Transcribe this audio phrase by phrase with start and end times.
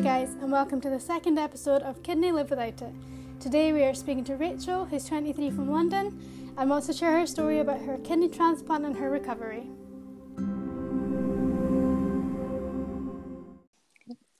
[0.00, 2.94] Hi, guys, and welcome to the second episode of Kidney Live Without It.
[3.38, 6.18] Today we are speaking to Rachel, who's 23 from London,
[6.56, 9.68] and wants to share her story about her kidney transplant and her recovery.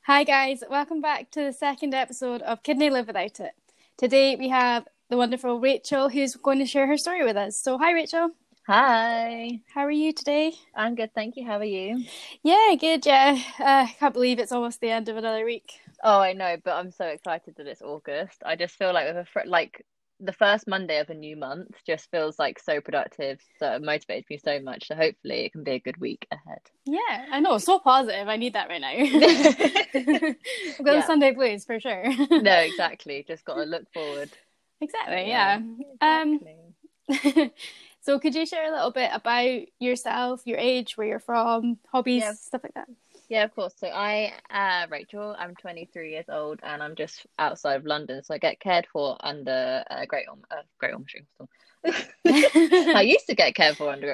[0.06, 3.52] Hi, guys, welcome back to the second episode of Kidney Live Without It.
[3.98, 7.62] Today we have the wonderful Rachel, who's going to share her story with us.
[7.62, 8.30] So, hi, Rachel.
[8.70, 10.52] Hi, How are you today?
[10.74, 11.44] I'm good, thank you.
[11.46, 12.06] How are you?
[12.42, 13.06] Yeah, good.
[13.06, 15.80] Yeah, uh, I can't believe it's almost the end of another week.
[16.02, 18.42] Oh, I know, but I'm so excited that it's August.
[18.44, 19.84] I just feel like with a fr like
[20.20, 24.28] the first Monday of a new month just feels like so productive, so it motivates
[24.30, 24.88] me so much.
[24.88, 26.60] So hopefully it can be a good week ahead.
[26.86, 27.58] Yeah, I know.
[27.58, 28.28] So positive.
[28.28, 28.90] I need that right now.
[29.94, 31.06] I've got Yeah.
[31.06, 32.04] Sunday blues for sure.
[32.36, 33.24] No, exactly.
[33.26, 34.36] Just got to look forward.
[34.80, 35.28] exactly.
[35.28, 35.60] Yeah.
[36.00, 36.40] Um.
[36.40, 37.54] exactly.
[38.00, 42.22] So, could you share a little bit about yourself, your age, where you're from, hobbies,
[42.22, 42.32] Yeah.
[42.32, 42.88] stuff like that?
[43.28, 43.74] Yeah, of course.
[43.78, 48.24] So I, uh, Rachel, I'm 23 years old and I'm just outside of London.
[48.24, 51.48] So I get cared for under uh, Great Orm, uh, Great Street Hospital.
[52.96, 54.06] I used to get cared for under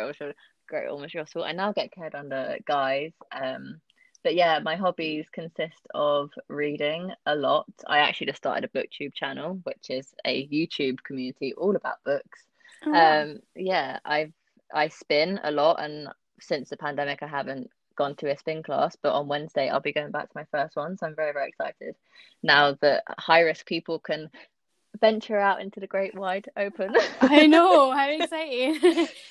[0.69, 1.45] Great Ormond, Great Hospital.
[1.45, 3.13] I now get cared under Guy's.
[3.33, 3.81] Um,
[4.23, 7.67] but yeah, my hobbies consist of reading a lot.
[7.87, 12.45] I actually just started a booktube channel, which is a YouTube community all about books.
[12.85, 13.23] Oh, wow.
[13.23, 14.33] Um, yeah, I've
[14.75, 16.09] I spin a lot, and
[16.41, 18.97] since the pandemic, I haven't gone to a spin class.
[19.01, 21.49] But on Wednesday, I'll be going back to my first one, so I'm very, very
[21.49, 21.97] excited.
[22.43, 24.31] Now that high risk people can
[25.01, 26.95] venture out into the great wide open.
[27.21, 27.93] I know.
[27.93, 28.81] How exciting!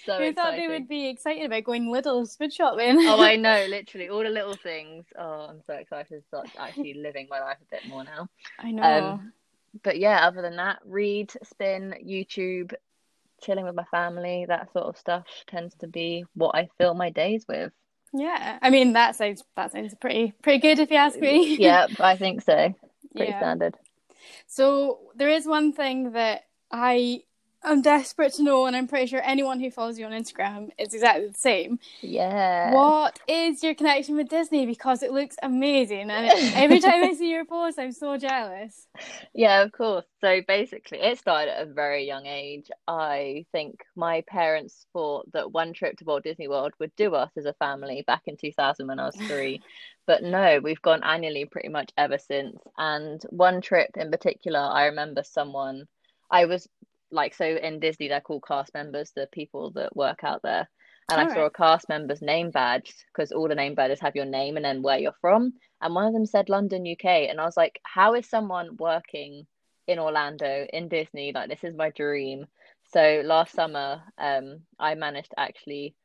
[0.06, 2.98] so Who thought they would be excited about going little spin shopping?
[3.00, 5.06] Oh, I know, literally all the little things.
[5.18, 8.30] Oh, I'm so excited to start actually living my life a bit more now.
[8.60, 8.84] I know.
[8.84, 9.34] Um,
[9.84, 12.73] But yeah, other than that, read, spin, YouTube,
[13.41, 17.09] chilling with my family, that sort of stuff tends to be what I fill my
[17.09, 17.72] days with.
[18.14, 18.59] yeah.
[18.61, 21.55] I mean, that sounds that sounds pretty pretty good if you ask me.
[21.58, 22.73] Yeah, I think so.
[23.16, 23.39] Pretty Yeah.
[23.39, 23.75] standard.
[24.47, 27.21] So there is one thing that I
[27.71, 30.93] am desperate to know, and I'm pretty sure anyone who follows you on Instagram is
[30.93, 31.80] exactly the same.
[32.02, 32.71] Yeah.
[32.73, 34.65] What is your connection with Disney?
[34.65, 38.87] Because it looks amazing, and every time I see your post, I'm so jealous.
[39.33, 40.05] Yeah, of course.
[40.21, 42.71] So basically, it started at a very young age.
[42.87, 47.31] I think my parents thought that one trip to Walt Disney World would do us
[47.36, 49.61] as a family back in 2000 when I was three.
[50.08, 52.59] But no, we've gone annually pretty much ever since.
[52.77, 55.87] And one trip in particular, I remember someone,
[56.30, 56.67] I was
[57.11, 60.70] like, so in Disney, they're called cast members, the people that work out there.
[61.11, 64.26] And I saw a cast member's name badge because all the name badges have your
[64.26, 65.54] name and then where you're from.
[65.82, 67.05] And one of them said London, UK.
[67.30, 69.45] And I was like, how is someone working
[69.88, 71.32] in Orlando in Disney?
[71.32, 72.48] Like, this is my dream.
[72.92, 75.95] So last summer, um, I managed to actually,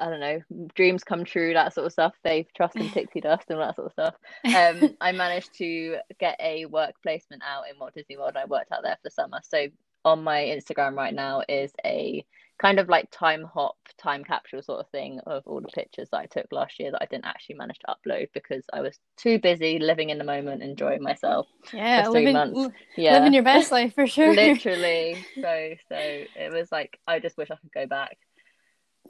[0.00, 0.40] I don't know,
[0.74, 2.14] dreams come true, that sort of stuff.
[2.24, 4.14] They trust in pixie dust and that sort of stuff.
[4.44, 8.36] Um, I managed to get a work placement out in Walt Disney World.
[8.36, 9.40] I worked out there for the summer.
[9.42, 9.66] So
[10.04, 12.24] on my Instagram right now is a
[12.60, 16.18] kind of like time hop, time capsule sort of thing of all the pictures that
[16.18, 19.38] I took last year that I didn't actually manage to upload because I was too
[19.38, 21.46] busy living in the moment, enjoying myself.
[21.72, 22.74] Yeah, three living months.
[22.96, 23.14] Yeah.
[23.14, 24.34] living your best life for sure.
[24.34, 25.24] Literally.
[25.36, 28.18] So so it was like I just wish I could go back.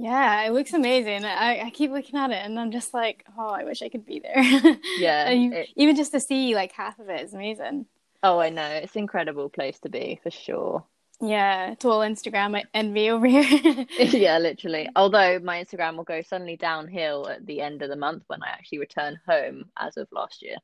[0.03, 1.25] Yeah, it looks amazing.
[1.27, 4.06] I, I keep looking at it, and I'm just like, oh, I wish I could
[4.06, 4.77] be there.
[4.99, 5.31] Yeah.
[5.31, 7.87] You- it- even just to see like half of it is amazing.
[8.22, 8.65] oh, I know.
[8.66, 10.84] It's an incredible place to be for sure.
[11.22, 13.87] Yeah, it's all Instagram envy over here.
[13.99, 14.88] yeah, literally.
[14.97, 18.49] Although my Instagram will go suddenly downhill at the end of the month when I
[18.49, 20.56] actually return home as of last year.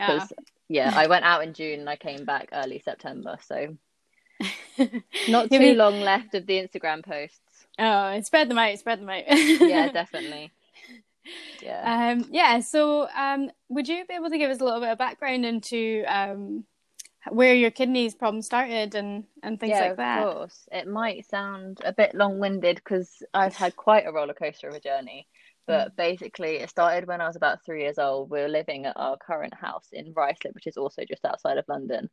[0.00, 0.14] Ah.
[0.14, 0.32] Because
[0.70, 3.76] yeah, I went out in June and I came back early September, so
[5.28, 7.40] not too long left of the Instagram posts.
[7.78, 9.24] Oh, spread them out, spread them out.
[9.28, 10.52] Yeah, definitely.
[11.62, 12.12] Yeah.
[12.12, 14.98] Um, yeah, so um, would you be able to give us a little bit of
[14.98, 16.64] background into um,
[17.28, 20.26] where your kidneys problem started and, and things yeah, like that?
[20.26, 20.68] of course.
[20.72, 24.80] It might sound a bit long-winded because I've had quite a roller coaster of a
[24.80, 25.26] journey.
[25.66, 28.30] But basically, it started when I was about three years old.
[28.30, 31.66] We were living at our current house in Ruislip, which is also just outside of
[31.68, 32.08] London.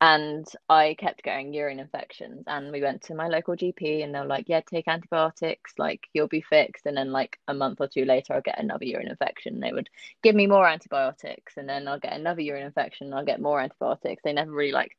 [0.00, 2.44] And I kept getting urine infections.
[2.46, 6.06] And we went to my local GP, and they were like, Yeah, take antibiotics, like
[6.12, 6.86] you'll be fixed.
[6.86, 9.60] And then, like a month or two later, I'll get another urine infection.
[9.60, 9.88] They would
[10.22, 13.60] give me more antibiotics, and then I'll get another urine infection, and I'll get more
[13.60, 14.22] antibiotics.
[14.22, 14.96] They never really like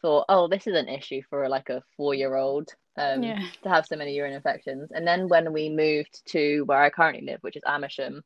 [0.00, 2.70] thought, Oh, this is an issue for like a four year old.
[2.96, 3.40] Um, Yeah.
[3.62, 4.90] to have so many urine infections.
[4.92, 8.22] And then when we moved to where I currently live, which is Amersham,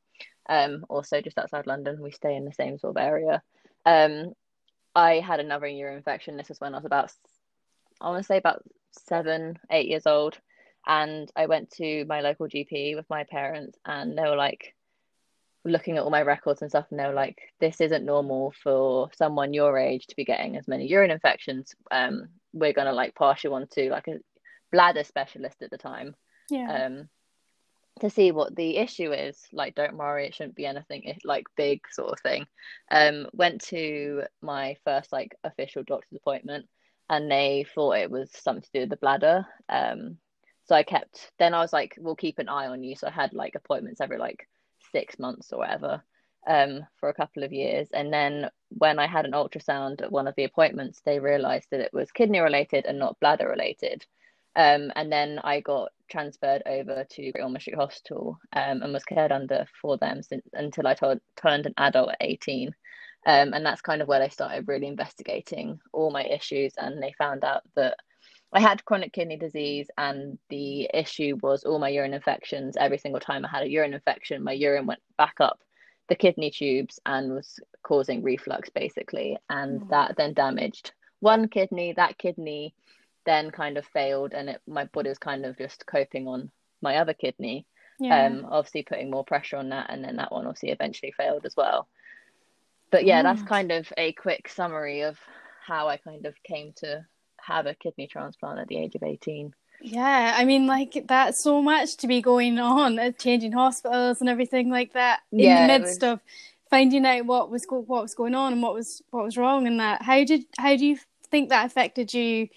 [0.48, 3.42] um, also just outside London, we stay in the same sort of area.
[3.84, 4.32] Um,
[4.94, 6.36] I had another urine infection.
[6.36, 7.12] This was when I was about,
[8.00, 8.62] I want to say about
[8.92, 10.38] seven, eight years old.
[10.86, 14.74] And I went to my local GP with my parents, and they were like,
[15.64, 19.10] looking at all my records and stuff, and they were like, "This isn't normal for
[19.12, 21.74] someone your age to be getting as many urine infections.
[21.90, 24.18] Um, we're gonna like pass you on to like a
[24.72, 26.16] bladder specialist at the time."
[26.50, 26.86] Yeah.
[26.86, 27.08] Um,
[28.00, 29.40] to see what the issue is.
[29.52, 32.46] Like, don't worry, it shouldn't be anything like big sort of thing.
[32.90, 36.66] Um, went to my first like official doctor's appointment,
[37.08, 39.46] and they thought it was something to do with the bladder.
[39.68, 40.18] Um,
[40.64, 41.32] so I kept.
[41.38, 44.00] Then I was like, "We'll keep an eye on you." So I had like appointments
[44.00, 44.48] every like
[44.92, 46.02] six months or whatever
[46.46, 47.88] um, for a couple of years.
[47.92, 51.80] And then when I had an ultrasound at one of the appointments, they realized that
[51.80, 54.04] it was kidney related and not bladder related.
[54.54, 59.04] Um, and then I got transferred over to Great Ormond Street Hospital um, and was
[59.04, 62.68] cared under for them since, until I told, turned an adult at 18.
[63.24, 66.74] Um, and that's kind of where they started really investigating all my issues.
[66.76, 67.96] And they found out that
[68.52, 72.76] I had chronic kidney disease, and the issue was all my urine infections.
[72.76, 75.60] Every single time I had a urine infection, my urine went back up
[76.08, 79.38] the kidney tubes and was causing reflux basically.
[79.48, 79.88] And mm.
[79.90, 81.94] that then damaged one kidney.
[81.94, 82.74] That kidney
[83.24, 86.96] then kind of failed, and it, my body was kind of just coping on my
[86.96, 87.66] other kidney.
[88.00, 88.26] Yeah.
[88.26, 91.56] Um, obviously putting more pressure on that, and then that one obviously eventually failed as
[91.56, 91.86] well.
[92.90, 95.18] But yeah, that's kind of a quick summary of
[95.64, 97.06] how I kind of came to
[97.40, 99.54] have a kidney transplant at the age of 18.
[99.80, 104.28] Yeah, I mean, like that's so much to be going on, uh, changing hospitals and
[104.28, 106.12] everything like that in yeah, the midst was...
[106.12, 106.20] of
[106.70, 109.66] finding out what was go- what was going on and what was what was wrong
[109.66, 110.02] and that.
[110.02, 110.98] How did how do you
[111.30, 112.48] think that affected you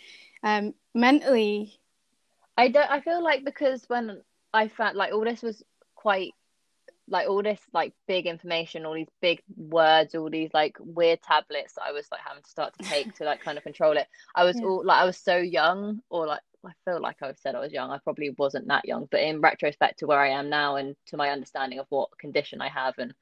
[0.46, 1.78] um, mentally?
[2.56, 2.90] I don't.
[2.90, 4.22] I feel like because when
[4.54, 5.62] I felt like all this was
[5.96, 6.34] quite
[7.08, 11.74] like all this like big information, all these big words, all these like weird tablets
[11.74, 14.08] that I was like having to start to take to like kind of control it.
[14.34, 14.66] I was yeah.
[14.66, 17.74] all like I was so young, or like I feel like I've said I was
[17.74, 17.92] young.
[17.92, 21.18] I probably wasn't that young, but in retrospect to where I am now and to
[21.18, 23.14] my understanding of what condition I have and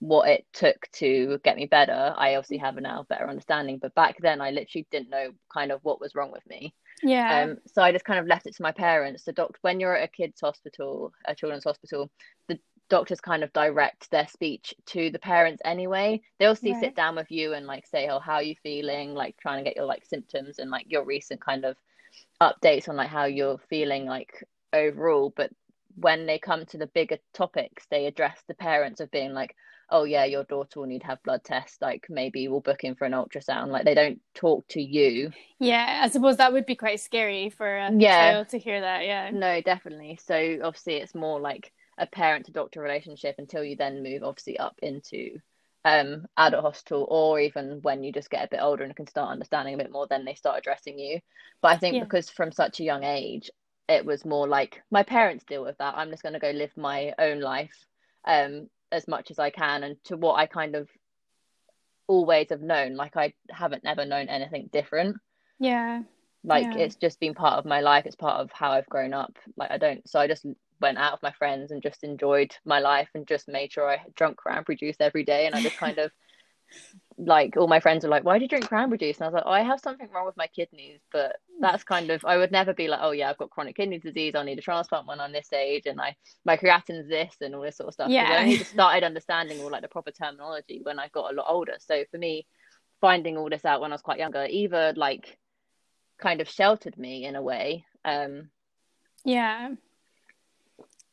[0.00, 3.78] what it took to get me better, I obviously have a now better understanding.
[3.78, 6.74] But back then, I literally didn't know kind of what was wrong with me.
[7.02, 7.42] Yeah.
[7.42, 9.24] Um, so I just kind of left it to my parents.
[9.24, 12.10] The doctor, when you're at a kids' hospital, a children's hospital,
[12.48, 12.58] the
[12.88, 16.20] doctors kind of direct their speech to the parents anyway.
[16.38, 16.80] They'll see right.
[16.80, 19.68] sit down with you and like say, "Oh, how are you feeling?" Like trying to
[19.68, 21.76] get your like symptoms and like your recent kind of
[22.40, 25.32] updates on like how you're feeling like overall.
[25.36, 25.50] But
[25.96, 29.54] when they come to the bigger topics, they address the parents of being like,
[29.90, 31.78] "Oh yeah, your daughter will need to have blood tests.
[31.80, 35.30] Like maybe we'll book in for an ultrasound." Like they don't talk to you.
[35.58, 38.32] Yeah, I suppose that would be quite scary for a yeah.
[38.32, 39.04] child to hear that.
[39.04, 39.30] Yeah.
[39.32, 40.18] No, definitely.
[40.22, 44.58] So obviously, it's more like a parent to doctor relationship until you then move obviously
[44.58, 45.38] up into
[45.84, 49.30] um adult hospital or even when you just get a bit older and can start
[49.30, 51.20] understanding a bit more then they start addressing you
[51.62, 52.02] but i think yeah.
[52.02, 53.50] because from such a young age
[53.88, 56.76] it was more like my parents deal with that i'm just going to go live
[56.76, 57.86] my own life
[58.26, 60.88] um as much as i can and to what i kind of
[62.06, 65.16] always have known like i haven't never known anything different
[65.58, 66.02] yeah
[66.44, 66.78] like yeah.
[66.78, 69.70] it's just been part of my life it's part of how i've grown up like
[69.70, 70.46] i don't so i just
[70.80, 73.98] went out with my friends and just enjoyed my life and just made sure I
[74.14, 75.46] drunk cranberry juice every day.
[75.46, 76.10] And I just kind of
[77.16, 79.34] like all my friends were like, "Why do you drink cranberry juice?" And I was
[79.34, 82.52] like, "Oh, I have something wrong with my kidneys." But that's kind of I would
[82.52, 84.34] never be like, "Oh yeah, I've got chronic kidney disease.
[84.34, 87.62] I'll need a transplant when I'm this age, and I my creatine's this and all
[87.62, 90.80] this sort of stuff." Yeah, I only just started understanding all like the proper terminology
[90.82, 91.76] when I got a lot older.
[91.80, 92.46] So for me,
[93.00, 95.38] finding all this out when I was quite younger, either like
[96.18, 97.84] kind of sheltered me in a way.
[98.04, 98.50] Um,
[99.24, 99.70] yeah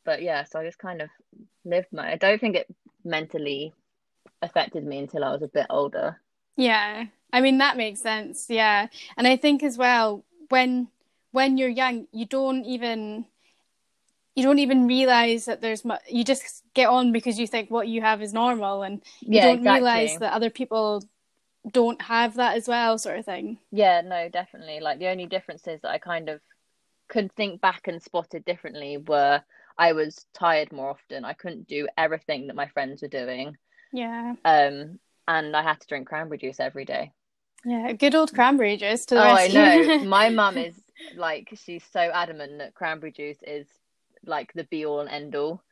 [0.06, 1.10] but yeah, so I just kind of
[1.66, 2.12] lived my.
[2.12, 2.68] I don't think it
[3.04, 3.74] mentally
[4.46, 6.20] affected me until I was a bit older.
[6.56, 8.46] Yeah, I mean that makes sense.
[8.48, 10.88] Yeah, and I think as well when
[11.32, 13.26] when you're young, you don't even
[14.34, 17.88] you don't even realize that there's mu- you just get on because you think what
[17.88, 19.74] you have is normal and you yeah, don't exactly.
[19.74, 21.04] realize that other people
[21.72, 25.80] don't have that as well sort of thing yeah no definitely like the only differences
[25.82, 26.40] that i kind of
[27.08, 29.42] could think back and spotted differently were
[29.78, 31.24] I was tired more often.
[31.24, 33.56] I couldn't do everything that my friends were doing.
[33.96, 34.34] Yeah.
[34.44, 37.12] Um, and I had to drink cranberry juice every day.
[37.64, 39.06] Yeah, good old cranberry juice.
[39.06, 39.58] To oh, rescue.
[39.58, 40.04] I know.
[40.04, 40.74] My mum is
[41.16, 43.66] like she's so adamant that cranberry juice is
[44.26, 45.62] like the be all and end all.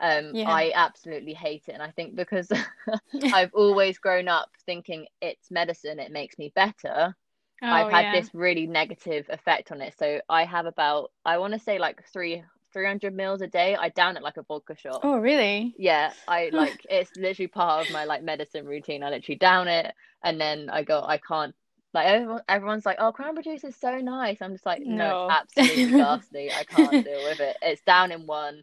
[0.00, 0.50] Um, yeah.
[0.50, 2.52] I absolutely hate it, and I think because
[3.32, 7.16] I've always grown up thinking it's medicine, it makes me better.
[7.62, 8.20] Oh, I've had yeah.
[8.20, 9.94] this really negative effect on it.
[9.98, 13.88] So I have about I want to say like three 300 mils a day i
[13.90, 17.92] down it like a vodka shot oh really yeah i like it's literally part of
[17.92, 21.54] my like medicine routine i literally down it and then i go i can't
[21.94, 25.28] like everyone, everyone's like oh cranberry juice is so nice i'm just like no, no
[25.30, 28.62] absolutely ghastly i can't deal with it it's down in one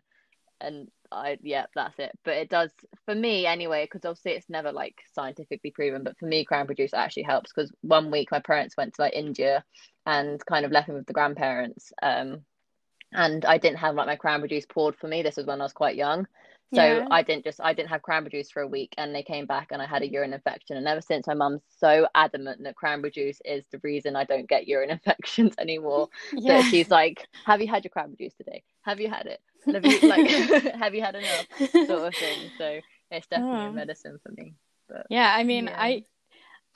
[0.61, 2.11] and I yeah, that's it.
[2.23, 2.71] But it does
[3.05, 6.03] for me anyway, because obviously it's never like scientifically proven.
[6.03, 9.13] But for me, cranberry juice actually helps because one week my parents went to like
[9.13, 9.63] India
[10.05, 11.91] and kind of left me with the grandparents.
[12.01, 12.41] Um,
[13.13, 15.21] and I didn't have like my cranberry juice poured for me.
[15.21, 16.27] This was when I was quite young,
[16.73, 17.07] so Yeah.
[17.09, 19.69] I didn't just I didn't have cranberry juice for a week, and they came back
[19.71, 20.77] and I had a urine infection.
[20.77, 24.47] And ever since, my mum's so adamant that cranberry juice is the reason I don't
[24.49, 26.61] get urine infections anymore Yeah.
[26.61, 28.63] that she's like, "Have you had your cranberry juice today?
[28.83, 29.39] Have you had it?
[29.71, 30.25] Have you like
[30.79, 31.47] have you had enough?"
[31.81, 32.51] sort of thing.
[32.57, 32.79] So
[33.11, 33.71] it's definitely Oh.
[33.71, 34.53] a medicine for me.
[34.87, 35.75] But Yeah, I mean, Yeah.
[35.75, 36.03] I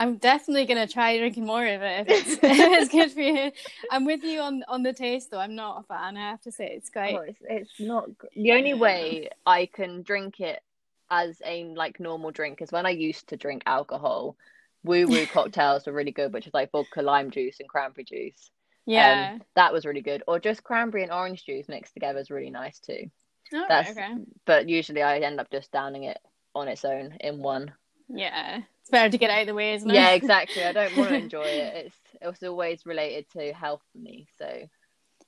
[0.03, 3.51] I'm definitely gonna try drinking more of it if it's, if it's good for you.
[3.91, 5.39] I'm with you on on the taste though.
[5.39, 6.17] I'm not a fan.
[6.17, 7.15] I have to say it's quite.
[7.15, 10.61] oh, it's it's not the only way I can drink it
[11.09, 14.35] as a like normal drink is when I used to drink alcohol.
[14.83, 18.51] Woo woo cocktails were really good, which is like vodka, lime juice, and cranberry juice.
[18.85, 19.31] yeah.
[19.35, 20.23] Um, that was really good.
[20.27, 23.09] Or just cranberry and orange juice mixed together is really nice too.
[23.53, 24.13] Alright, that's- okay.
[24.45, 26.17] But usually I end up just downing it
[26.53, 27.71] on its own in one.
[28.13, 29.93] Yeah, it's better to get out of the way, isn't it?
[29.93, 30.63] Yeah, exactly.
[30.63, 31.85] I don't want to enjoy it.
[31.87, 34.27] It's it's always related to health for me.
[34.37, 34.69] So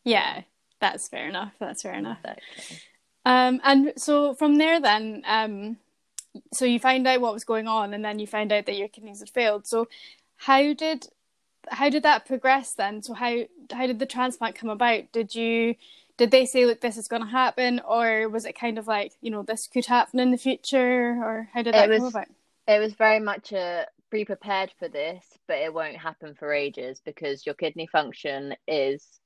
[0.03, 0.41] yeah,
[0.79, 1.53] that's fair enough.
[1.59, 2.19] That's fair enough.
[2.19, 2.77] exactly.
[3.25, 5.77] Um, and so from there, then, um,
[6.53, 8.87] so you find out what was going on, and then you find out that your
[8.87, 9.65] kidneys had failed.
[9.65, 9.87] So,
[10.37, 11.07] how did
[11.69, 13.01] how did that progress then?
[13.01, 15.11] So how how did the transplant come about?
[15.11, 15.75] Did you
[16.17, 19.13] did they say look this is going to happen, or was it kind of like
[19.21, 22.07] you know this could happen in the future, or how did It that was- come
[22.07, 22.27] about?
[22.67, 27.01] It was very much a be prepared for this, but it won't happen for ages
[27.03, 29.19] because your kidney function is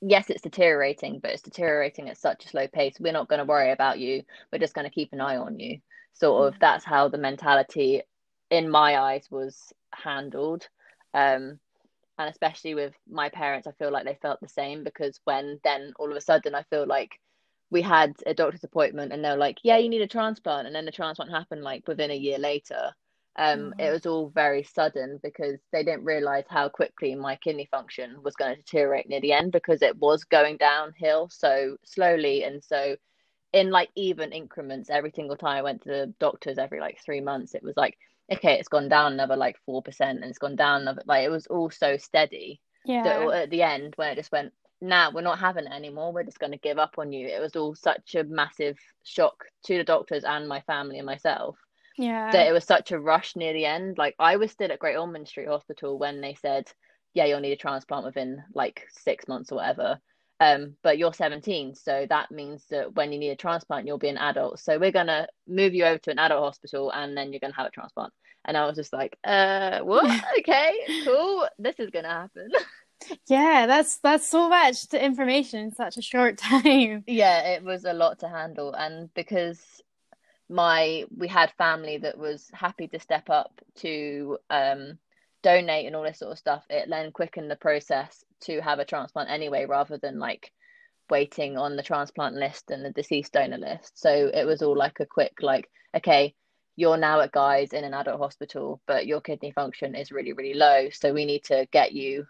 [0.00, 2.96] yes, it's deteriorating, but it's deteriorating at such a slow pace.
[2.98, 4.24] We're not going to worry about you.
[4.52, 5.78] We're just going to keep an eye on you.
[6.14, 8.02] Sort of that's how the mentality
[8.50, 10.68] in my eyes was handled.
[11.14, 11.58] Um
[12.18, 15.94] and especially with my parents, I feel like they felt the same because when then
[15.98, 17.18] all of a sudden I feel like
[17.72, 20.76] we had a doctor's appointment and they were like, Yeah, you need a transplant and
[20.76, 22.92] then the transplant happened like within a year later.
[23.36, 23.80] Um, Mhm.
[23.80, 28.36] it was all very sudden because they didn't realize how quickly my kidney function was
[28.36, 32.96] going to deteriorate near the end because it was going downhill so slowly and so
[33.52, 37.20] in like even increments every single time I went to the doctors every like three
[37.20, 37.98] months it was like
[38.32, 41.30] okay it's gone down another like four percent and it's gone down another like it
[41.30, 42.60] was all so steady
[43.02, 44.52] that Yeah, at the end when it just went
[44.82, 46.12] nah we're not having it anymore.
[46.12, 47.28] We're just going to give up on you.
[47.28, 51.56] It was all such a massive shock to the doctors and my family and myself
[51.96, 53.96] yeah, that it was such a rush near the end.
[53.96, 56.70] Like I was still at Great Ormond Street Hospital when they said
[57.14, 60.00] yeah you'll need a transplant within like six months or whatever.
[60.40, 64.08] Um but you're 17 so that means that when you need a transplant you'll be
[64.08, 64.58] an adult.
[64.58, 67.52] So we're going to move you over to an adult hospital and then you're going
[67.52, 68.12] to have a transplant.
[68.44, 70.24] And I was just like uh what?
[70.38, 71.46] Okay cool.
[71.58, 72.50] This is going to happen
[73.28, 73.66] yeah.
[73.66, 77.04] That's that's so much information in such a short time.
[77.06, 79.82] yeah it was a lot to handle and because
[80.48, 84.98] my we had family that was happy to step up to um
[85.42, 88.84] donate and all this sort of stuff it then quickened the process to have a
[88.84, 90.52] transplant anyway rather than like
[91.10, 95.00] waiting on the transplant list and the deceased donor list so it was all like
[95.00, 96.34] a quick like okay
[96.76, 100.54] you're now at guys in an adult hospital but your kidney function is really really
[100.54, 102.24] low so we need to get you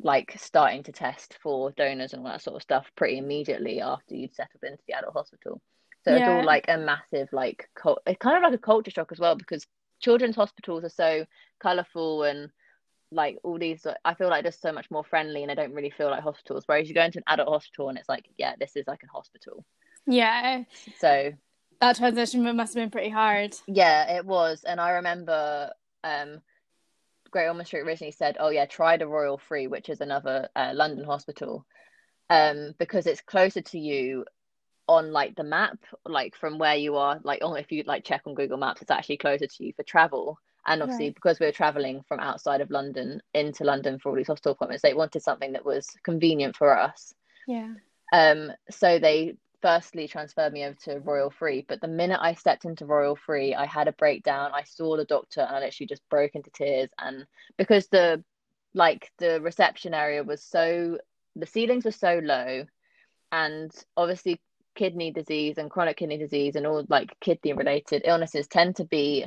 [0.00, 4.14] like starting to test for donors and all that sort of stuff pretty immediately after
[4.14, 5.60] you'd settled into the adult hospital.
[6.04, 9.10] So it's all like a massive like cult- it's kind of like a culture shock
[9.10, 9.66] as well because
[10.00, 11.24] children's hospitals are so
[11.60, 12.50] colourful and
[13.10, 15.90] like all these I feel like just so much more friendly and I don't really
[15.90, 16.64] feel like hospitals.
[16.66, 19.12] Whereas you go into an adult hospital and it's like, yeah, this is like a
[19.12, 19.64] hospital.
[20.06, 20.64] Yeah,
[20.98, 21.32] So
[21.80, 23.56] that transition must have been pretty hard.
[23.66, 24.64] Yeah, it was.
[24.64, 25.72] And I remember
[26.04, 26.40] um
[27.36, 30.70] Great Ormond Street originally said, Oh yeah, try the Royal Free, which is another uh,
[30.72, 31.66] London hospital.
[32.30, 34.24] Um, because it's closer to you
[34.88, 35.76] on like the map,
[36.06, 38.90] like from where you are, like oh if you like check on Google Maps, it's
[38.90, 40.38] actually closer to you for travel.
[40.66, 41.14] And obviously Right.
[41.14, 44.80] because we were traveling from outside of London into London for all these hospital appointments,
[44.82, 47.12] they wanted something that was convenient for us.
[47.46, 47.74] Yeah.
[48.14, 52.64] Um, so they firstly transferred me over to Royal Free, but the minute I stepped
[52.64, 54.50] into Royal Free, I had a breakdown.
[54.54, 56.90] I saw the doctor and I literally just broke into tears.
[56.98, 58.22] And because the
[58.74, 60.98] like the reception area was so
[61.34, 62.64] the ceilings were so low,
[63.32, 64.40] and obviously
[64.74, 69.24] kidney disease and chronic kidney disease and all like kidney related illnesses tend to be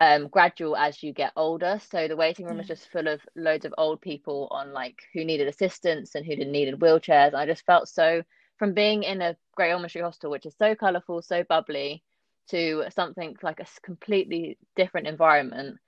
[0.00, 3.64] um gradual as you get older so the waiting room was just full of loads
[3.64, 7.64] of old people on like who needed assistance and who didn't needed wheelchairs i just
[7.64, 8.20] felt so
[8.58, 12.02] from being in a Great Ormond Street Hospital, which is so colourful, so bubbly,
[12.50, 15.78] to something like a completely different environment,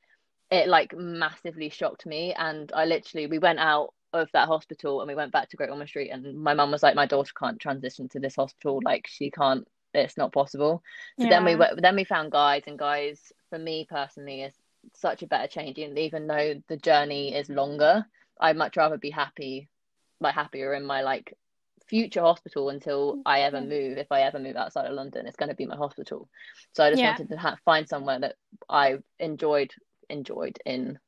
[0.50, 2.35] it like massively shocked me.
[2.35, 5.70] And I literally, we went out of that hospital and we went back to Great
[5.70, 9.06] Ormond Street and my mum was like, My daughter can't transition to this hospital, like
[9.06, 10.82] she can't it's not possible.
[11.18, 11.30] So yeah.
[11.30, 14.54] then we went then we found Guy's and Guy's for me personally is
[14.94, 18.06] such a better change and even though the journey is longer,
[18.40, 19.68] I'd much rather be happy
[20.20, 21.37] like happier in my like
[21.88, 23.99] future hospital until I ever move.
[23.99, 26.28] If I ever move outside of London, it's going to be my hospital.
[26.73, 27.11] So I just yeah.
[27.11, 28.37] wanted to ha- find somewhere that
[28.69, 29.73] I enjoyed
[30.09, 30.99] enjoyed in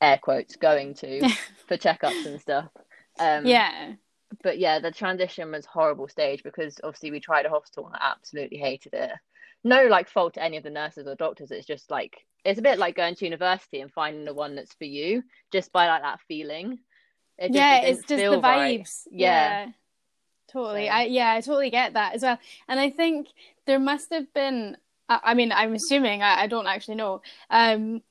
[0.00, 1.28] air quotes going to
[1.66, 2.68] for checkups and stuff.
[3.18, 3.94] Um, yeah.
[4.42, 8.10] But yeah, the transition was horrible stage because obviously we tried a hospital and I
[8.10, 9.10] absolutely hated it.
[9.64, 11.50] No like fault to any of the nurses or doctors.
[11.50, 14.74] It's just like it's a bit like going to university and finding the one that's
[14.74, 16.78] for you just by like that feeling.
[17.38, 18.42] It just, yeah, it it's just the vibes.
[18.42, 18.88] Right.
[19.10, 19.64] Yeah.
[19.64, 19.66] yeah.
[20.50, 20.86] Totally.
[20.86, 20.92] So.
[20.92, 22.38] I yeah, I totally get that as well.
[22.66, 23.28] And I think
[23.66, 24.76] there must have been
[25.10, 27.22] I, mean, I'm assuming I, I don't actually know.
[27.50, 28.02] Um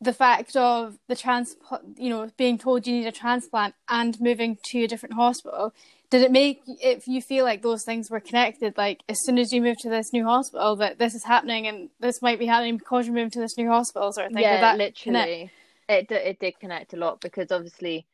[0.00, 1.56] the fact of the trans
[1.96, 5.72] you know being told you need a transplant and moving to a different hospital
[6.10, 9.52] did it make if you feel like those things were connected like as soon as
[9.52, 12.76] you move to this new hospital that this is happening and this might be happening
[12.76, 15.50] because you're moving to this new hospital sort of thing yeah literally
[15.88, 16.10] connect?
[16.10, 18.04] it it did connect a lot because obviously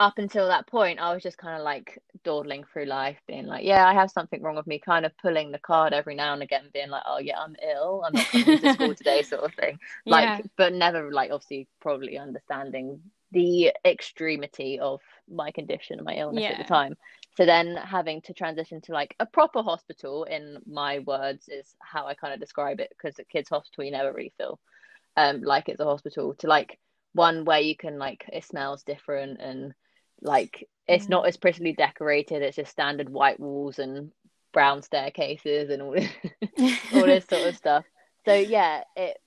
[0.00, 3.64] up until that point, I was just kind of like dawdling through life, being like,
[3.64, 6.42] yeah, I have something wrong with me, kind of pulling the card every now and
[6.42, 8.04] again, being like, oh, yeah, I'm ill.
[8.04, 9.78] I'm not coming to school today, sort of thing.
[10.04, 10.40] Like, yeah.
[10.56, 15.00] but never, like, obviously, probably understanding the extremity of
[15.32, 16.50] my condition and my illness yeah.
[16.50, 16.96] at the time.
[17.36, 22.06] So then having to transition to like a proper hospital, in my words, is how
[22.06, 24.58] I kind of describe it, because at kids' hospital, you never really feel
[25.16, 26.78] um, like it's a hospital, to like
[27.12, 29.72] one where you can, like, it smells different and
[30.20, 32.42] like it's not as prettily decorated.
[32.42, 34.10] It's just standard white walls and
[34.52, 36.10] brown staircases and all this,
[36.94, 37.84] all this sort of stuff.
[38.24, 39.18] So yeah, it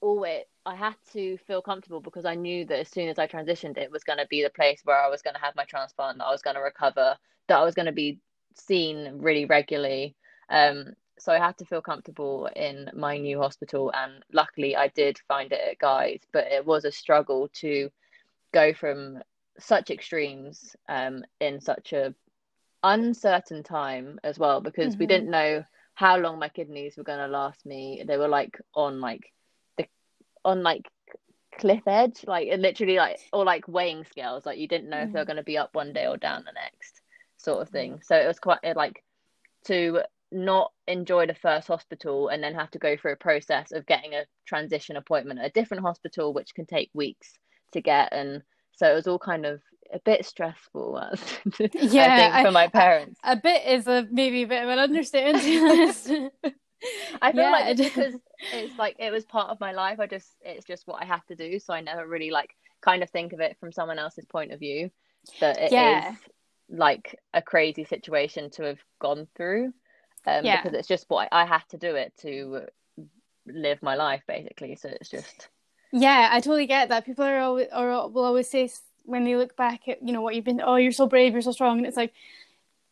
[0.00, 3.26] all it I had to feel comfortable because I knew that as soon as I
[3.26, 5.64] transitioned, it was going to be the place where I was going to have my
[5.64, 7.16] transplant, that I was going to recover,
[7.48, 8.18] that I was going to be
[8.54, 10.16] seen really regularly.
[10.48, 15.18] Um, so I had to feel comfortable in my new hospital, and luckily I did
[15.28, 17.90] find it at Guy's, but it was a struggle to
[18.52, 19.22] go from
[19.58, 22.14] such extremes um, in such a
[22.82, 25.00] uncertain time as well because mm-hmm.
[25.00, 25.64] we didn't know
[25.94, 29.32] how long my kidneys were going to last me they were like on like
[29.78, 29.86] the
[30.44, 30.86] on like
[31.58, 35.06] cliff edge like literally like or like weighing scales like you didn't know mm-hmm.
[35.06, 35.28] if they were mm-hmm.
[35.28, 37.00] going to be up one day or down the next
[37.38, 39.02] sort of thing so it was quite like
[39.64, 40.00] to
[40.32, 44.14] not enjoy the first hospital and then have to go through a process of getting
[44.14, 47.34] a transition appointment at a different hospital which can take weeks
[47.72, 48.42] to get and
[48.76, 49.60] so it was all kind of
[49.92, 51.00] a bit stressful
[51.74, 53.20] yeah, I think for my parents.
[53.22, 56.32] A, a, bit is a maybe a bit of an understatement.
[57.22, 57.50] I feel yeah.
[57.50, 58.14] like it's because
[58.52, 60.00] it's like it was part of my life.
[60.00, 61.58] I just it's just what I have to do.
[61.58, 64.60] So I never really like kind of think of it from someone else's point of
[64.60, 64.90] view.
[65.40, 66.10] That it yeah.
[66.10, 66.16] is
[66.68, 69.72] like a crazy situation to have gone through.
[70.26, 70.62] Um, yeah.
[70.62, 72.66] because it's just what I, I had to do it to
[73.46, 74.76] live my life basically.
[74.76, 75.48] So it's just
[75.96, 77.06] yeah, I totally get that.
[77.06, 78.68] People are always or will always say
[79.04, 80.60] when they look back at you know what you've been.
[80.60, 81.32] Oh, you're so brave.
[81.32, 81.78] You're so strong.
[81.78, 82.12] And it's like,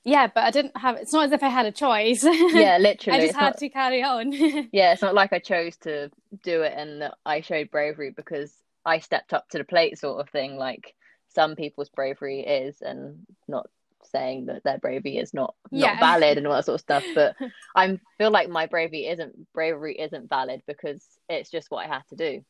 [0.04, 0.96] yeah, but I didn't have.
[0.96, 2.22] It's not as if I had a choice.
[2.22, 3.18] Yeah, literally.
[3.18, 4.30] I just had not, to carry on.
[4.72, 6.12] yeah, it's not like I chose to
[6.44, 8.52] do it and that I showed bravery because
[8.84, 10.56] I stepped up to the plate, sort of thing.
[10.56, 10.94] Like
[11.34, 13.68] some people's bravery is, and not
[14.12, 15.94] saying that their bravery is not yeah.
[15.94, 17.36] not valid and all that sort of stuff but
[17.76, 22.02] i feel like my bravery isn't bravery isn't valid because it's just what i had
[22.08, 22.44] to do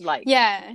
[0.00, 0.74] like, yeah,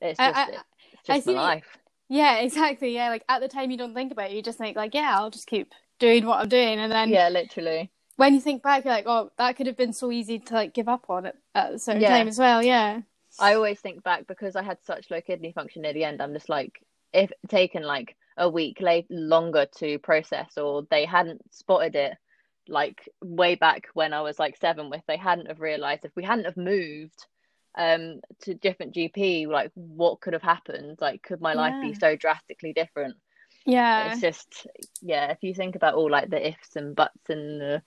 [0.00, 0.46] it's just, I, I,
[0.92, 1.78] it's just I life.
[2.08, 2.94] Yeah, exactly.
[2.94, 5.14] Yeah, like at the time you don't think about it, you just think like, yeah,
[5.16, 7.90] I'll just keep doing what I'm doing, and then yeah, literally.
[8.16, 10.74] When you think back, you're like, oh, that could have been so easy to like
[10.74, 12.10] give up on it at a certain yeah.
[12.10, 12.62] time as well.
[12.62, 13.00] Yeah.
[13.38, 16.20] I always think back because I had such low kidney function near the end.
[16.20, 16.82] I'm just like,
[17.14, 22.18] if taken like a week late longer to process, or they hadn't spotted it
[22.68, 26.24] like way back when I was like seven, if they hadn't have realized, if we
[26.24, 27.26] hadn't have moved
[27.78, 30.98] um to different gp like what could have happened?
[31.00, 33.16] Like could my life be so drastically different?
[33.66, 34.12] Yeah.
[34.12, 34.66] it's just
[35.02, 37.82] yeah if you think about all like the ifs and buts and the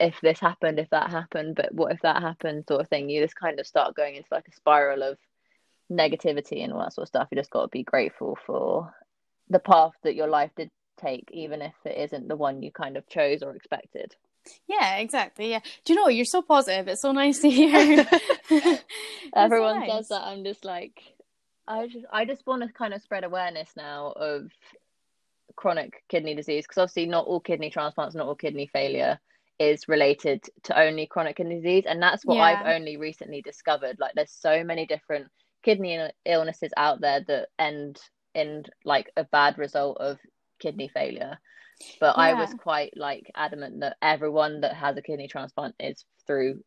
[0.00, 3.22] if this happened if that happened but what if that happened sort of thing you
[3.22, 5.18] just kind of start going into like a spiral of
[5.92, 7.28] negativity and all that sort of stuff.
[7.30, 8.92] You just got to be grateful for
[9.48, 12.96] the path that your life did take even if it isn't the one you kind
[12.96, 14.14] of chose or expected
[14.66, 15.50] yeah, exactly.
[15.50, 15.60] Yeah.
[15.84, 16.88] Do you know you're so positive?
[16.88, 18.06] It's so nice to hear.
[19.34, 19.90] Everyone nice.
[19.90, 20.22] says that.
[20.22, 21.00] I'm just like,
[21.66, 24.50] I just, I just want to kind of spread awareness now of
[25.56, 29.18] chronic kidney disease because obviously not all kidney transplants, not all kidney failure
[29.58, 32.42] is related to only chronic kidney disease, and that's what yeah.
[32.42, 33.98] I've only recently discovered.
[34.00, 35.28] Like, there's so many different
[35.62, 38.00] kidney illnesses out there that end
[38.34, 40.18] in like a bad result of
[40.58, 41.38] kidney failure.
[42.00, 46.62] But I was quite like adamant that everyone that has a kidney transplant is through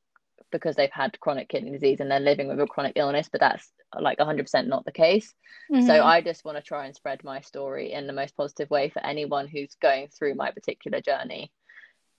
[0.51, 3.71] because they've had chronic kidney disease and they're living with a chronic illness, but that's
[3.99, 5.34] like 100% not the case.
[5.71, 6.04] So Mhm.
[6.04, 9.06] I just want to try and spread my story in the most positive way for
[9.06, 11.51] anyone who's going through my particular journey,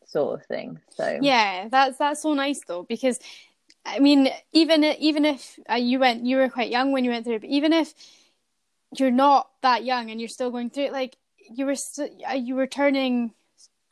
[0.07, 0.81] sort of thing.
[0.91, 3.19] So Yeah, that's that's so nice though because
[3.85, 7.25] I mean even even if uh, you went you were quite young when you went
[7.25, 7.95] through it, but even if
[8.97, 11.17] you're not that young and you're still going through it, like
[11.55, 13.33] you were st- uh, you were turning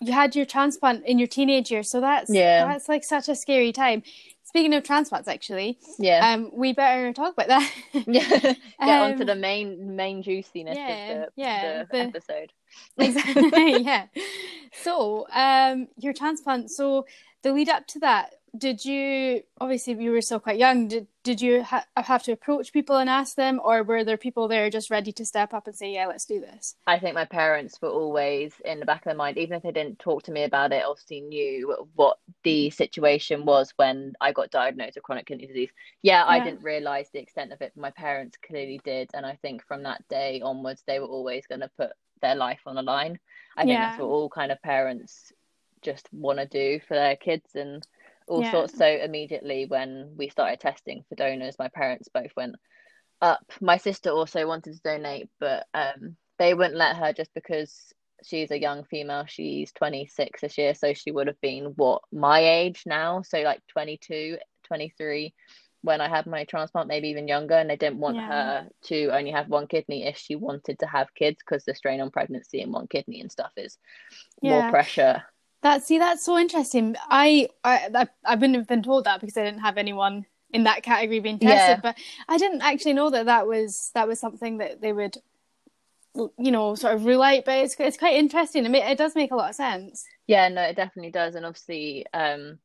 [0.01, 2.67] you had your transplant in your teenage years, so that's Yeah.
[2.67, 4.03] that's like such a scary time.
[4.43, 7.73] Speaking of transplants, actually, yeah, um, we better talk about that.
[8.07, 8.29] yeah.
[8.29, 12.53] Get on to um, the main main juiciness yeah, of the, yeah, the the- episode.
[12.99, 14.07] exactly yeah
[14.83, 17.07] so um your transplant so
[17.43, 21.41] the lead up to that did you obviously you were still quite young did, did
[21.41, 24.91] you ha- have to approach people and ask them or were there people there just
[24.91, 27.89] ready to step up and say yeah let's do this I think my parents were
[27.89, 30.73] always in the back of their mind, even if they didn't talk to me about
[30.73, 32.75] it, obviously knew what the mm-hmm.
[32.75, 35.71] situation was when I got diagnosed with chronic kidney disease.
[36.03, 36.45] Yeah, I Yeah.
[36.45, 39.11] didn't realize the extent of it, but my parents clearly did.
[39.15, 42.61] And I think from that day onwards, they were always going to put their life
[42.67, 43.19] on the line.
[43.57, 45.33] I think that's what all kind of parents
[45.83, 47.87] just want to do for their kids and
[48.29, 48.51] all Yeah.
[48.51, 48.77] sorts.
[48.77, 52.57] So immediately when we started testing for donors, my parents both went
[53.21, 53.41] up.
[53.61, 58.51] My sister also wanted to donate, but um, they wouldn't let her just because she's
[58.51, 59.25] a young female.
[59.27, 63.61] She's 26 this year, so she would have been what my age now, so like
[63.69, 65.35] 22, 23
[65.83, 68.29] when I had my transplant, maybe even younger, and they didn't want Yeah.
[68.29, 72.01] her to only have one kidney if she wanted to have kids because the strain
[72.01, 73.77] on pregnancy and one kidney and stuff is
[74.43, 75.23] more pressure.
[75.65, 79.45] That see that's so interesting I, I I wouldn't have been told that because I
[79.45, 81.81] didn't have anyone in that category being tested Yeah.
[81.83, 81.99] but
[82.29, 85.17] I didn't actually know that that was that was something that they would
[86.39, 89.17] you know sort of rule out but it's it's quite interesting I mean it does
[89.17, 91.35] make a lot of sense Yeah, no, it definitely does.
[91.35, 92.59] And obviously, um,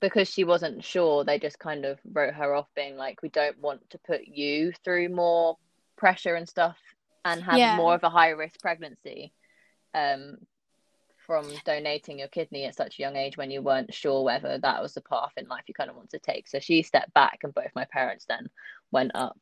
[0.00, 3.58] because she wasn't sure, they just kind of wrote her off, being like, we don't
[3.60, 5.56] want to put you through more
[5.96, 6.76] pressure and stuff
[7.24, 7.76] and have Yeah.
[7.76, 9.32] more of a high risk pregnancy
[9.94, 10.36] um,
[11.28, 14.82] from donating your kidney at such a young age when you weren't sure whether that
[14.82, 16.48] was the path in life you kind of want to take.
[16.48, 18.48] So she stepped back, and both my parents then
[18.90, 19.38] went up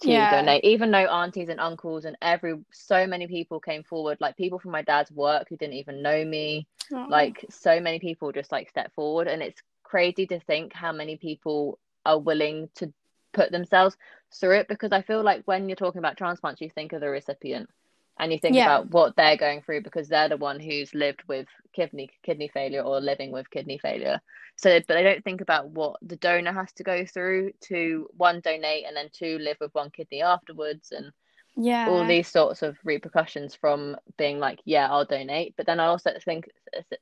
[0.00, 0.30] to Yeah.
[0.30, 4.58] donate even though aunties and uncles and every so many people came forward like people
[4.58, 7.06] from my dad's work who didn't even know me Oh.
[7.08, 11.16] like so many people just like step forward and it's crazy to think how many
[11.16, 12.92] people are willing to
[13.32, 13.96] put themselves
[14.32, 17.08] through it because I feel like when you're talking about transplants you think of the
[17.08, 17.70] recipient
[18.18, 18.66] and you think Yeah.
[18.66, 22.82] about what they're going through because they're the one who's lived with kidney kidney failure
[22.82, 24.20] or living with kidney failure
[24.56, 28.40] so but they don't think about what the donor has to go through to one
[28.40, 31.10] donate and then two live with one kidney afterwards and
[31.56, 35.54] yeah all these sorts of repercussions from being like, yeah, I'll donate.
[35.56, 36.48] But then I also think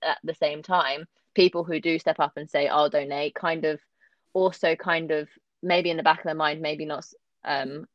[0.02, 3.80] at the same time, people who do step up and say, I'll donate, kind of
[4.32, 5.28] also kind of
[5.62, 7.06] maybe in the back of their mind, maybe not
[7.44, 7.86] um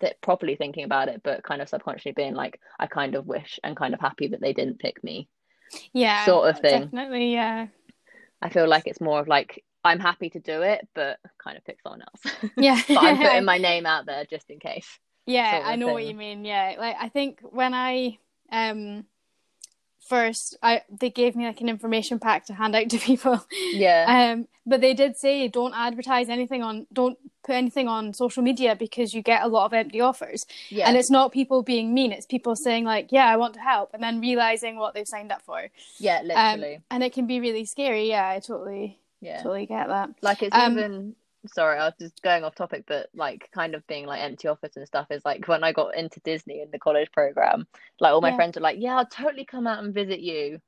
[0.00, 3.58] that properly thinking about it, but kind of subconsciously being like, I kind of wish
[3.64, 5.28] and kind of happy that they didn't pick me.
[5.92, 6.82] yeah sort of thing.
[6.84, 7.66] definitely yeah
[8.40, 11.64] I feel like it's more of like I'm happy to do it, but kind of
[11.64, 12.34] pick someone else.
[12.56, 14.98] yeah but I'm putting my name out there just in case.
[15.26, 18.18] yeah sort of I know what you mean yeah like I think when I
[18.52, 19.04] um
[20.08, 24.32] first I they gave me like an information pack to hand out to people Yeah.
[24.32, 28.74] um but they did say don't advertise anything on don't put anything on social media
[28.74, 30.88] because you get a lot of empty offers yeah.
[30.88, 33.94] and it's not people being mean it's people saying like yeah I want to help
[33.94, 36.80] and then realizing what they've signed up for yeah, um literally.
[36.90, 39.38] and it can be really scary yeah I totally yeah.
[39.38, 41.14] totally get that Like it's Um, even
[41.48, 44.76] sorry, I was just going off topic, but like kind of being like empty office
[44.76, 47.66] and stuff is like when I got into Disney in the college program,
[48.00, 48.36] like all my Yeah.
[48.36, 50.60] friends were like, Yeah, I'll totally come out and visit you.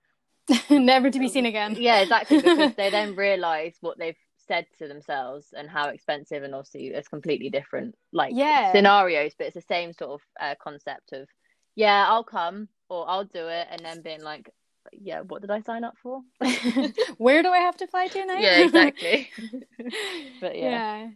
[0.71, 2.39] never to be seen again Yeah, exactly.
[2.39, 7.09] Because they then realise what they've said to themselves and how expensive and obviously it's
[7.09, 8.71] completely different like Yeah.
[8.71, 11.29] scenarios, but it's the same sort of uh, concept of
[11.77, 14.51] yeah, I'll come or I'll do it and then being like,
[14.93, 16.23] Yeah, what did I sign up for?
[17.19, 19.29] where do I have to fly to now yeah, exactly.
[20.41, 20.71] but yeah.
[20.71, 21.09] yeah.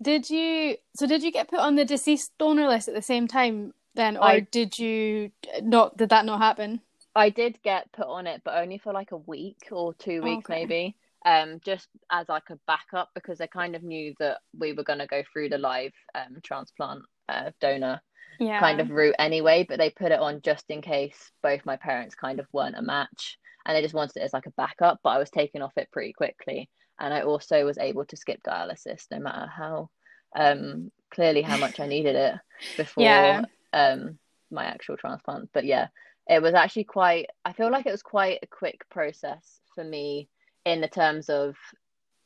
[0.00, 3.26] Did you so did you get put on the deceased donor list at the same
[3.28, 5.30] time then or I- did you
[5.62, 6.80] not did that not happen?
[7.14, 10.44] I did get put on it, but only for like a week or two weeks,
[10.50, 10.60] Okay.
[10.60, 10.96] maybe.
[11.24, 14.98] Um, just as like a backup because they kind of knew that we were going
[14.98, 18.00] to go through the live um transplant uh, donor
[18.38, 18.60] Yeah.
[18.60, 19.64] kind of route anyway.
[19.68, 22.82] But they put it on just in case both my parents kind of weren't a
[22.82, 25.00] match, and they just wanted it as like a backup.
[25.02, 26.68] But I was taken off it pretty quickly,
[26.98, 29.90] and I also was able to skip dialysis no matter how
[30.34, 32.34] um clearly how much I needed it
[32.76, 33.42] before Yeah.
[33.72, 34.18] um
[34.50, 35.50] my actual transplant.
[35.52, 35.88] But yeah,
[36.28, 40.28] it was actually quite I feel like it was quite a quick process for me
[40.64, 41.56] in the terms of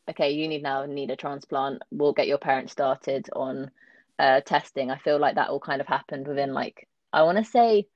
[0.09, 1.83] okay, you need now need a transplant.
[1.91, 3.71] We'll get your parents started on
[4.21, 4.91] uh testing.
[4.91, 7.87] I feel like that all kind of happened within like I want to say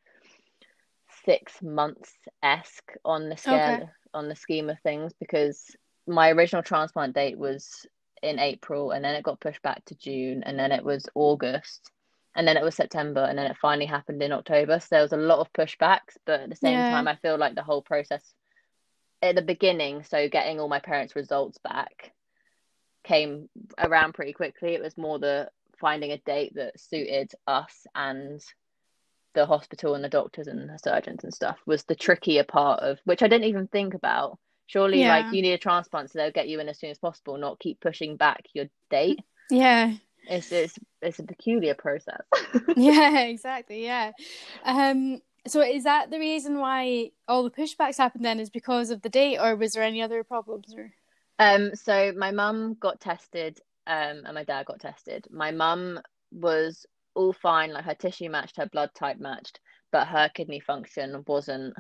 [1.24, 3.87] six months esque on the scale Okay.
[4.14, 7.87] on the scheme of things because my original transplant date was
[8.22, 11.90] in April and then it got pushed back to June and then it was August
[12.37, 14.80] and then it was September and then it finally happened in October.
[14.80, 16.88] So there was a lot of pushbacks, but at the same Yeah.
[16.88, 18.22] time I feel like the whole process
[19.22, 22.12] at the beginning, so getting all my parents' results back
[23.04, 24.74] came around pretty quickly.
[24.74, 28.40] It was more the finding a date that suited us and
[29.34, 32.98] the hospital and the doctors and the surgeons and stuff was the trickier part of
[33.04, 34.38] which I didn't even think about.
[34.66, 35.16] Surely, Yeah.
[35.16, 37.58] like you need a transplant, so they'll get you in as soon as possible, not
[37.58, 39.20] keep pushing back your date.
[39.50, 39.94] Yeah.
[40.26, 42.22] It's it's it's a peculiar process.
[42.76, 43.84] Yeah, exactly.
[43.84, 44.12] Yeah.
[44.64, 49.02] Um so is that the reason why all the pushbacks happened then is because of
[49.02, 50.92] the date or was there any other problems or
[51.38, 55.27] Um, so my mum got tested, um, and my dad got tested.
[55.31, 56.01] My mum
[56.33, 59.61] was all fine, like her tissue matched, her blood type matched,
[59.92, 61.75] but her kidney function wasn't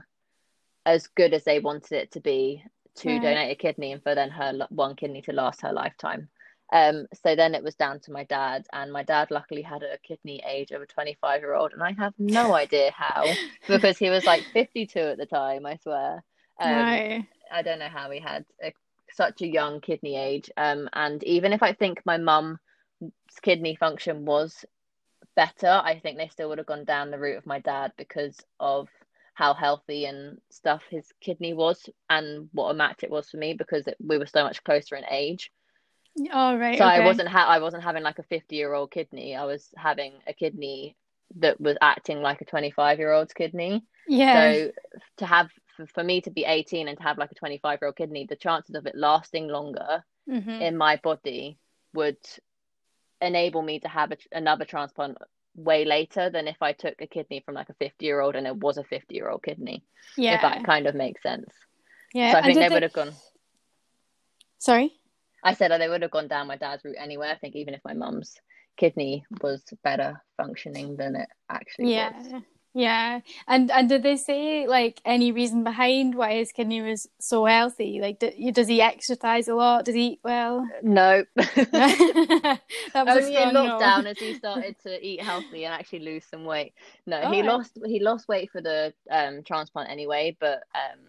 [0.86, 2.62] as good as they wanted it to be
[2.96, 3.22] to Right.
[3.22, 6.28] donate a kidney and for then her one kidney to last her lifetime.
[6.72, 9.98] Um, so then it was down to my dad, and my dad luckily had a
[9.98, 13.34] kidney age of a 25 year old, and I have no idea how
[13.68, 16.24] because he was like 52 at the time, I swear.
[16.60, 17.00] Um.
[17.52, 18.72] I don't know how he had a,
[19.14, 20.50] such a young kidney age.
[20.56, 22.58] Um, and even if I think my mum's
[23.42, 24.64] kidney function was
[25.36, 28.38] better, I think they still would have gone down the route of my dad because
[28.60, 28.88] of
[29.34, 33.54] how healthy and stuff his kidney was and what a match it was for me
[33.54, 35.50] because it, we were so much closer in age.
[36.32, 36.78] Oh right.
[36.78, 39.34] So I wasn't ha- I wasn't having like a 50 year old kidney.
[39.34, 40.96] I was having a kidney
[41.38, 43.84] that was acting like a 25 year old's kidney.
[44.08, 44.52] Yeah.
[44.52, 44.70] So
[45.18, 45.50] to have
[45.92, 48.36] for, me to be 18 and to have like a 25 year old kidney, the
[48.36, 50.60] chances of it lasting longer Mhm.
[50.60, 51.58] in my body
[51.92, 52.16] would
[53.20, 55.18] enable me to have a, another transplant
[55.56, 58.46] way later than if I took a kidney from like a 50 year old and
[58.46, 59.84] it was a 50 year old kidney.
[60.16, 60.36] yeah.
[60.36, 61.50] If that kind of makes sense.
[62.12, 62.32] yeah.
[62.32, 63.12] So I think they they- would have gone.
[64.58, 64.92] Sorry?
[65.42, 67.28] I said they would have gone down my dad's route anyway.
[67.30, 68.34] I think even if my mum's
[68.76, 72.12] kidney was better functioning than it actually Yeah.
[72.16, 72.42] was.
[72.76, 73.20] Yeah.
[73.46, 78.00] And and did they say like any reason behind why his kidney was so healthy?
[78.02, 79.84] Like d- does he exercise a lot?
[79.84, 80.66] Does he eat well?
[80.82, 81.24] No.
[81.36, 82.60] that
[82.94, 83.78] was Only in strong no.
[83.78, 86.74] lockdown as he started to eat healthy and actually lose some weight.
[87.06, 87.44] No, he Alright.
[87.44, 91.00] lost he lost weight for the um transplant anyway, but um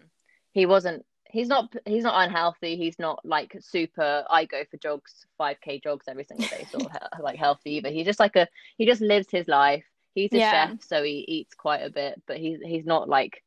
[0.52, 1.04] he wasn't
[1.36, 2.76] he's not he's not unhealthy.
[2.76, 6.92] He's not like super I go for jogs, 5k jogs every single day sort of
[7.22, 9.84] like healthy, but he just like a he just lives his life.
[10.14, 10.50] He's a Yeah.
[10.50, 13.42] chef, so he eats quite a bit, but he's he's not like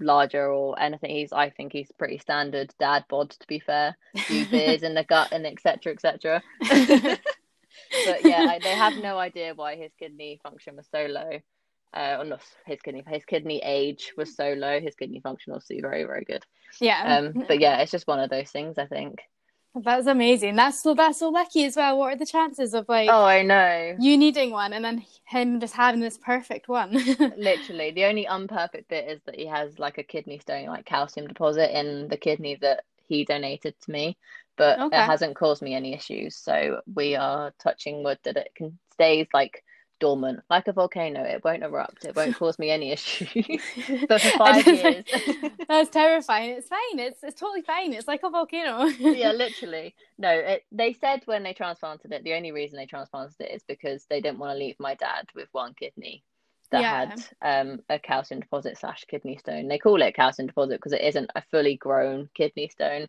[0.00, 1.10] larger or anything.
[1.10, 3.96] He's I think he's pretty standard dad bod to be fair.
[4.26, 6.42] Few beers in the gut and etc etc
[8.04, 11.40] but yeah, I, they have no idea why his kidney function was so low.
[11.92, 14.80] Uh, or not his kidney, his kidney age was so low.
[14.80, 16.44] His kidney function was very, very good.
[16.80, 17.18] yeah.
[17.18, 18.78] Um, but yeah, it's just one of those things.
[18.78, 19.20] I think.
[19.74, 20.56] That's amazing.
[20.56, 21.98] That's so that's so lucky as well.
[21.98, 23.96] What are the chances of like Oh, I know.
[24.00, 26.92] you needing one and then him just having this perfect one?
[27.36, 31.28] Literally, the only unperfect bit is that he has like a kidney stone, like calcium
[31.28, 34.16] deposit in the kidney that he donated to me,
[34.56, 34.98] but Okay.
[34.98, 36.36] it hasn't caused me any issues.
[36.36, 39.64] So we are touching wood that it can stays like
[40.00, 41.22] dormant, like a volcano.
[41.22, 42.04] It won't erupt.
[42.04, 43.62] It won't cause me any issues.
[44.08, 45.04] but for five years.
[45.68, 46.50] That's terrifying.
[46.50, 46.98] It's fine.
[46.98, 47.92] It's it's totally fine.
[47.92, 48.86] It's like a volcano.
[48.86, 49.94] yeah, literally.
[50.18, 53.62] No, it, they said when they transplanted it, the only reason they transplanted it is
[53.68, 56.24] because they didn't want to leave my dad with one kidney
[56.70, 57.06] that Yeah.
[57.42, 59.68] had um, a calcium deposit slash kidney stone.
[59.68, 63.06] They call it calcium deposit because it isn't a fully grown kidney stone.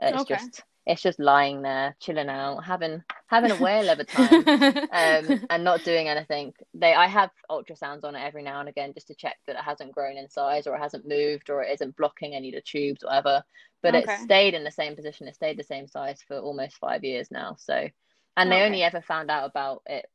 [0.00, 0.34] It's Okay.
[0.34, 4.44] just it's just lying there, chilling out, having having a whale of a time.
[4.92, 6.52] um, and not doing anything.
[6.74, 9.62] They, I have ultrasounds on it every now and again just to check that it
[9.62, 12.60] hasn't grown in size or it hasn't moved or it isn't blocking any of the
[12.62, 13.42] tubes, or whatever.
[13.82, 14.12] But Okay.
[14.14, 15.28] it stayed in the same position.
[15.28, 17.56] It stayed the same size for almost five years now.
[17.58, 17.88] So,
[18.36, 18.66] and they Okay.
[18.66, 20.06] only ever found out about it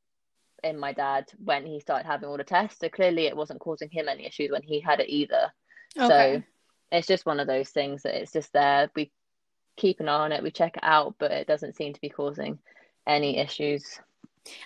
[0.64, 2.80] in my dad when he started having all the tests.
[2.80, 5.52] So clearly, it wasn't causing him any issues when he had it either.
[6.00, 6.38] okay.
[6.38, 6.44] So
[6.92, 8.90] it's just one of those things that it's just there.
[8.96, 9.12] We
[9.78, 12.10] keep an eye on it, we check it out, but it doesn't seem to be
[12.10, 12.60] causing
[13.06, 14.00] any issues.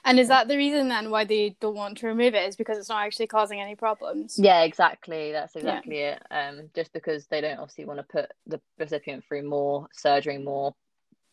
[0.06, 2.47] And is that the reason then why they don't want to remove it?
[2.47, 4.38] Is because it's not actually causing any problems?
[4.38, 5.32] Yeah, exactly.
[5.32, 6.21] That's exactly it.
[6.30, 10.76] Um, just because they don't obviously want to put the recipient through more surgery, more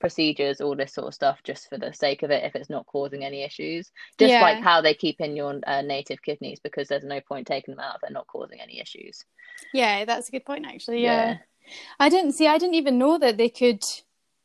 [0.01, 2.87] procedures, all this sort of stuff, just for the sake of it, if it's not
[2.87, 3.91] causing any issues.
[4.19, 4.43] Just Yeah.
[4.43, 7.85] like how they keep in your uh, native kidneys, because there's no point taking them
[7.85, 9.25] out if they're not causing any issues.
[9.75, 11.03] Yeah, that's a good point actually.
[11.03, 11.39] Yeah.
[11.99, 13.83] I didn't see I didn't even know that they could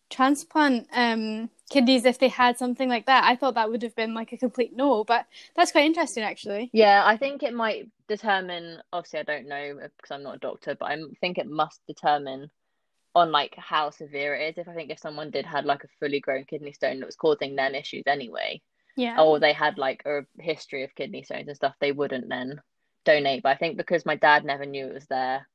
[0.10, 3.24] transplant um kidneys if they had something like that.
[3.24, 6.70] I thought that would have been like a complete no, but that's quite interesting actually.
[6.74, 8.82] Yeah, I think it might determine.
[8.92, 12.52] Obviously, I don't know because I'm not a doctor, but I think it must determine
[13.16, 14.58] on like how severe it is.
[14.62, 17.16] If I think if someone did had like a fully grown kidney stone that was
[17.16, 18.62] causing them issues anyway,
[18.96, 19.20] Yeah.
[19.22, 22.62] or they had like a history of kidney stones and stuff, they wouldn't then
[23.06, 23.44] donate.
[23.44, 25.48] But I think because my dad never knew it was there,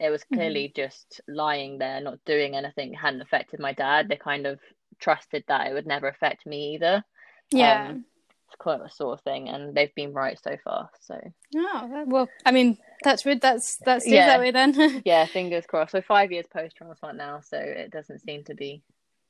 [0.00, 4.08] it was clearly just lying there, not doing anything, hadn't affected my dad.
[4.08, 4.58] They kind of
[5.00, 7.04] trusted that it would never affect me either.
[7.50, 7.88] yeah.
[7.90, 8.04] um,
[8.48, 10.90] It's quite a sort of thing, and they've been right so far.
[11.00, 11.20] So
[11.56, 13.40] oh, well, I mean, that's good.
[13.40, 14.26] That's that's Yeah.
[14.26, 15.02] that way then.
[15.04, 15.92] yeah, fingers crossed.
[15.92, 18.82] So five years post transplant now, so it doesn't seem to be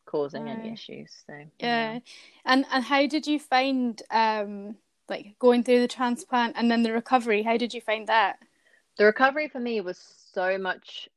[0.06, 1.12] causing any issues.
[1.26, 1.98] So yeah.
[2.44, 4.76] And and how did you find um
[5.08, 7.42] like going through the transplant and then the recovery?
[7.42, 8.38] How did you find that?
[8.96, 9.98] the recovery for me was
[10.34, 11.08] so much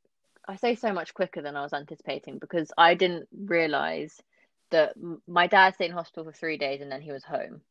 [0.48, 4.22] i say so much quicker than i was anticipating because i didn't realize
[4.72, 4.94] that
[5.28, 7.62] my dad stayed in hospital for three days and then he was home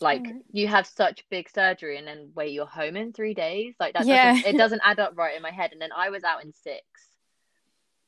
[0.00, 0.44] like Alright.
[0.52, 4.06] you have such big surgery and then wait you're home in three days like that
[4.06, 4.32] Yeah.
[4.32, 6.52] doesn't, it doesn't add up right in my head and then i was out in
[6.52, 6.84] six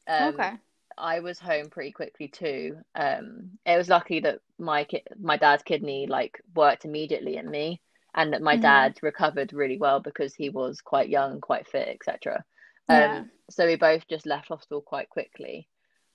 [0.08, 0.52] um, okay.
[0.98, 2.78] I was home pretty quickly too.
[2.94, 7.80] Um, it was lucky that my ki- my dad's kidney like worked immediately in me,
[8.14, 8.60] and that my Mhm.
[8.62, 12.44] dad recovered really well because he was quite young, quite fit, etc.
[12.88, 13.18] Yeah.
[13.18, 15.68] Um, so we both just left hospital quite quickly.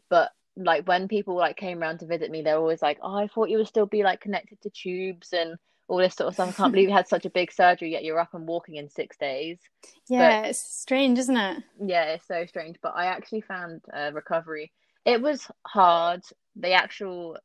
[0.10, 3.28] But like when people like came around to visit me, they're always like, "Oh, I
[3.28, 6.50] thought you would still be like connected to tubes and all this sort of stuff.
[6.50, 8.90] I can't believe you had such a big surgery, yet you're up and walking in
[8.90, 9.60] six days."
[10.08, 11.64] Yeah, it's strange, isn't it?
[11.80, 14.72] Yeah, it's so strange, but I actually found uh, recovery.
[15.06, 16.24] It was hard.
[16.56, 17.38] The actual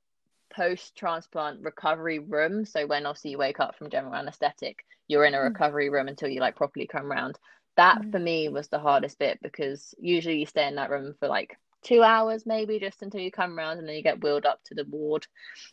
[0.54, 2.64] post-transplant recovery room.
[2.64, 5.44] So when obviously you wake up from general anesthetic, you're in a Mm.
[5.44, 7.38] recovery room until you like properly come round.
[7.76, 8.12] That Mm.
[8.12, 11.58] for me was the hardest bit because usually you stay in that room for like
[11.82, 14.74] two hours maybe just until you come around and then you get wheeled up to
[14.74, 15.26] the ward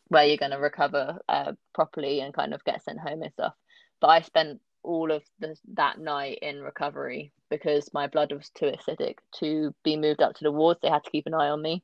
[0.07, 3.53] where you're going to recover uh, properly and kind of get sent home and stuff.
[4.01, 8.65] But I spent all of the, that night in recovery because my blood was too
[8.65, 10.79] acidic to be moved up to the wards.
[10.81, 11.83] They had to keep an eye on me.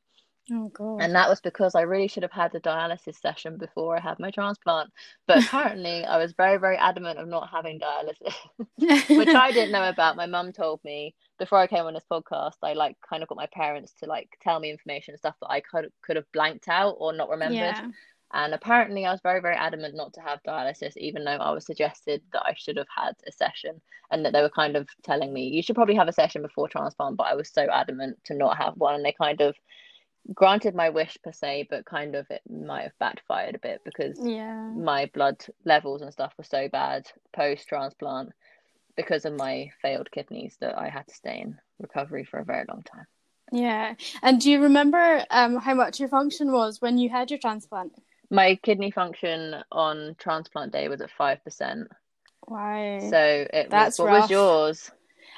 [0.52, 1.02] Oh god.
[1.02, 4.20] And that was because I really should have had the dialysis session before I had
[4.20, 4.92] my transplant.
[5.26, 8.36] But apparently, I was very, very adamant of not having dialysis,
[9.18, 10.16] which I didn't know about.
[10.16, 12.58] My mum told me before I came on this podcast.
[12.62, 15.50] I like kind of got my parents to like tell me information and stuff that
[15.50, 17.56] I could could have blanked out or not remembered.
[17.56, 17.88] Yeah.
[18.34, 21.66] And apparently, I was very, very adamant not to have dialysis, even though I was
[21.66, 23.82] suggested that I should have had a session,
[24.12, 26.68] and that they were kind of telling me you should probably have a session before
[26.68, 27.18] transplant.
[27.18, 29.56] But I was so adamant to not have one, and they kind of
[30.34, 34.20] granted my wish per se, but kind of it might have backfired a bit because
[34.20, 34.70] Yeah.
[34.70, 38.32] my blood levels and stuff were so bad post transplant
[38.96, 42.66] because of my failed kidneys that I had to stay in recovery for a very
[42.68, 43.06] long time.
[43.52, 43.96] Yeah.
[44.24, 47.94] And do you remember um how much your function was when you had your transplant?
[48.32, 51.88] My kidney function on transplant day was at five percent.
[52.48, 53.00] Wow.
[53.10, 54.22] So it That's was, what rough.
[54.24, 54.92] was yours?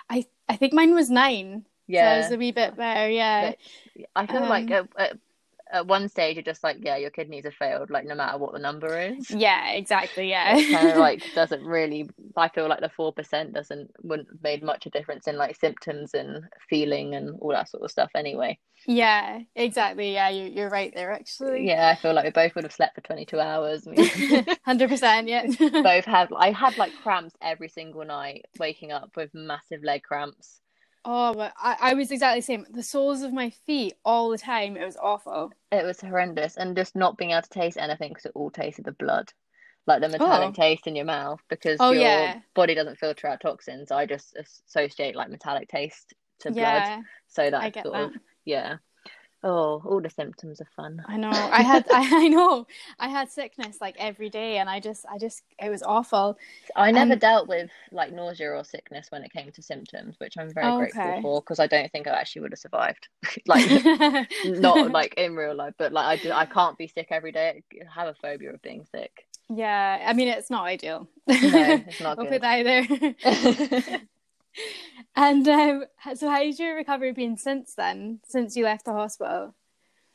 [0.10, 1.66] I I think mine was nine.
[1.90, 3.54] So it was a wee bit better, yeah.
[4.16, 5.18] I feel like um, at, at,
[5.72, 8.54] at one stage you're just like, yeah, your kidneys have failed, like no matter what
[8.54, 9.30] the number is.
[9.30, 10.56] Yeah, exactly, yeah.
[10.58, 12.10] It kind of like doesn't really.
[12.38, 15.38] I feel like the four percent doesn't wouldn't have made much of a difference in
[15.38, 18.12] like symptoms and feeling and all that sort of stuff.
[18.16, 20.14] Anyway, Yeah, exactly.
[20.14, 21.68] Yeah, you you're right there actually.
[21.68, 23.88] yeah, I feel like we both would have slept for twenty two hours.
[24.66, 25.46] Hundred percent, yeah.
[25.60, 26.30] both had.
[26.38, 30.62] I had like cramps every single night, waking up with massive leg cramps.
[31.10, 32.66] Oh, but I, I was exactly the same.
[32.70, 34.76] The soles of my feet all the time.
[34.76, 35.54] It was awful.
[35.72, 38.84] It was horrendous, and just not being able to taste anything because it all tasted
[38.84, 39.32] the blood,
[39.86, 40.54] like the metallic Oh.
[40.54, 42.40] taste in your mouth because Oh, your yeah.
[42.56, 43.90] body doesn't filter out toxins.
[43.90, 48.12] I just associate like metallic taste to blood, Yeah, so I that get sort that.
[48.14, 48.78] of yeah.
[49.44, 51.04] Oh, all the symptoms are fun.
[51.08, 51.48] I know.
[51.52, 52.68] I had I, I know.
[53.00, 56.38] I had sickness like every day and I just I just it was awful.
[56.76, 60.38] I never Um, dealt with like nausea or sickness when it came to symptoms, which
[60.38, 63.08] I'm very Oh, grateful for because I don't think I actually would have survived.
[63.48, 63.88] like
[64.44, 67.64] not like in real life, but like I do, I can't be sick every day.
[67.74, 69.28] I have a phobia of being sick.
[69.50, 71.08] Yeah, I mean it's not ideal.
[71.42, 72.44] No, it's not good.
[72.44, 72.86] either.
[75.16, 75.86] and um,
[76.16, 78.20] so how's your recovery been since then?
[78.28, 79.56] Since you left the hospital?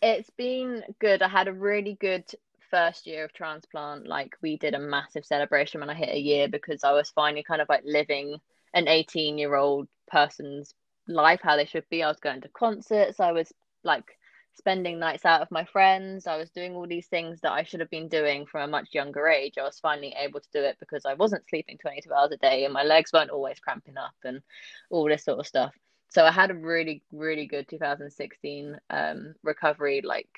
[0.01, 1.23] It's been good.
[1.23, 2.25] I had a really good
[2.71, 4.07] first year of transplant.
[4.07, 7.43] Like we did a massive celebration when I hit a year because I was finally
[7.43, 8.39] kind of like living
[8.75, 10.75] an 18 year old person's
[11.07, 12.03] life how they should be.
[12.03, 13.21] I was going to concerts.
[13.21, 13.53] I was
[13.85, 14.19] like
[14.55, 16.27] spending nights out with my friends.
[16.27, 18.89] I was doing all these things that I should have been doing from a much
[18.93, 19.55] younger age.
[19.59, 22.65] I was finally able to do it because I wasn't sleeping 22 hours a day
[22.65, 24.43] and my legs weren't always cramping up and
[24.91, 25.75] all this sort of stuff.
[26.11, 30.29] So I had a really, really good 2016 um, recovery, like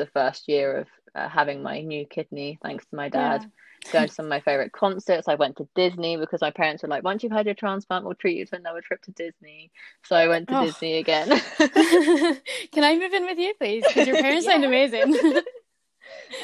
[0.00, 3.42] the first year of uh, having my new kidney, thanks to my dad.
[3.42, 3.48] Yeah
[3.92, 5.28] going to some of my favorite concerts.
[5.28, 8.14] I went to Disney because my parents were like, once you've had your transplant, we'll
[8.14, 9.70] treat you to another trip to Disney.
[10.04, 10.64] So I went to oh.
[10.66, 11.28] Disney again.
[11.58, 13.84] Can I move in with you, please?
[13.86, 15.14] Because your parents sound amazing.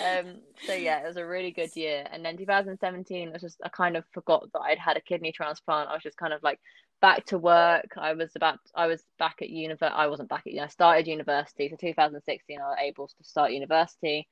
[0.04, 2.06] um, so yeah, it was a really good year.
[2.10, 5.90] And then 2017 was just I kind of forgot that I'd had a kidney transplant.
[5.90, 6.60] I was just kind of like
[7.00, 7.94] back to work.
[7.96, 9.94] I was about I was back at university.
[9.96, 11.68] I wasn't back at you know, I started university.
[11.68, 14.28] So 2016 I was able to start university.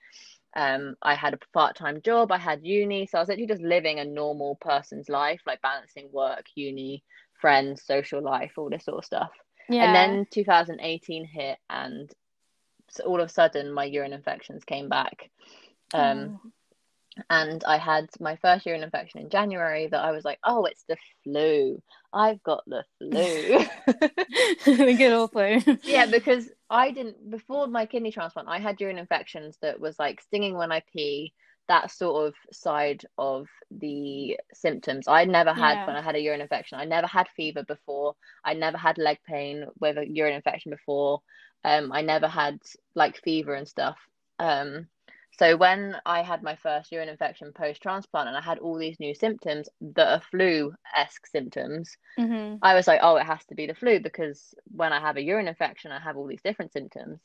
[0.56, 3.62] Um, I had a part time job, I had uni, so I was actually just
[3.62, 7.02] living a normal person's life, like balancing work, uni,
[7.40, 9.32] friends, social life, all this sort of stuff.
[9.68, 9.84] Yeah.
[9.84, 12.08] And then 2018 hit, and
[12.88, 15.28] so all of a sudden my urine infections came back.
[15.92, 16.50] Um, oh
[17.30, 20.84] and I had my first urine infection in January that I was like, oh, it's
[20.88, 21.80] the flu.
[22.12, 23.10] I've got the flu.
[24.76, 25.60] the good old flu.
[25.82, 30.20] yeah, because I didn't before my kidney transplant, I had urine infections that was like
[30.20, 31.32] stinging when I pee,
[31.68, 35.08] that sort of side of the symptoms.
[35.08, 35.86] I never had yeah.
[35.86, 36.78] when I had a urine infection.
[36.78, 38.14] I never had fever before.
[38.44, 41.22] I never had leg pain with a urine infection before.
[41.64, 42.58] Um, I never had
[42.94, 43.96] like fever and stuff.
[44.38, 44.88] Um,
[45.38, 49.00] so when I had my first urine infection post transplant and I had all these
[49.00, 52.56] new symptoms that are flu esque symptoms, mm-hmm.
[52.62, 55.22] I was like, oh, it has to be the flu because when I have a
[55.22, 57.20] urine infection, I have all these different symptoms.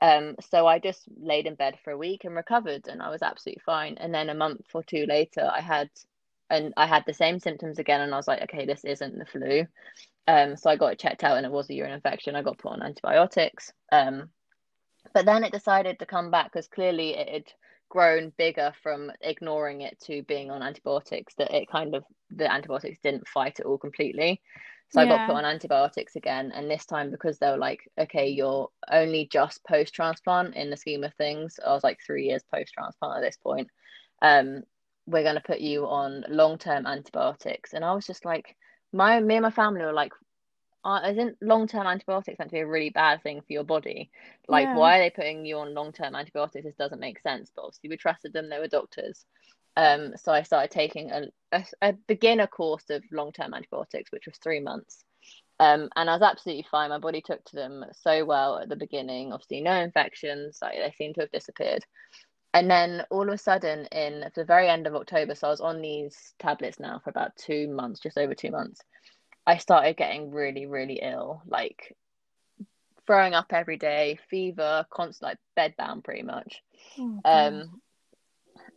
[0.00, 3.22] Um, so I just laid in bed for a week and recovered, and I was
[3.22, 3.98] absolutely fine.
[3.98, 5.90] And then a month or two later, I had
[6.50, 9.26] and I had the same symptoms again, and I was like, okay, this isn't the
[9.26, 9.66] flu.
[10.28, 12.36] Um, so I got it checked out, and it was a urine infection.
[12.36, 13.72] I got put on antibiotics.
[13.90, 14.30] Um,
[15.14, 17.52] but then it decided to come back because clearly it had
[17.88, 22.98] grown bigger from ignoring it to being on antibiotics that it kind of the antibiotics
[23.02, 24.40] didn't fight it all completely
[24.88, 25.06] so yeah.
[25.06, 28.68] i got put on antibiotics again and this time because they were like okay you're
[28.90, 32.72] only just post transplant in the scheme of things i was like three years post
[32.72, 33.68] transplant at this point
[34.22, 34.62] um
[35.06, 38.56] we're going to put you on long term antibiotics and i was just like
[38.94, 40.12] my me and my family were like
[40.84, 44.10] uh, isn't long term antibiotics meant to be a really bad thing for your body?
[44.48, 44.76] Like, yeah.
[44.76, 46.64] why are they putting you on long term antibiotics?
[46.64, 47.50] This doesn't make sense.
[47.54, 49.24] But obviously, we trusted them; they were doctors.
[49.76, 54.26] Um, so I started taking a, a, a beginner course of long term antibiotics, which
[54.26, 55.04] was three months.
[55.60, 56.90] Um, and I was absolutely fine.
[56.90, 59.32] My body took to them so well at the beginning.
[59.32, 61.84] Obviously, no infections; like they seem to have disappeared.
[62.54, 65.60] And then all of a sudden, in the very end of October, so I was
[65.60, 68.82] on these tablets now for about two months, just over two months.
[69.46, 71.96] I started getting really, really ill, like
[73.06, 76.62] throwing up every day, fever, constant, like bedbound pretty much.
[76.98, 77.80] Oh, um,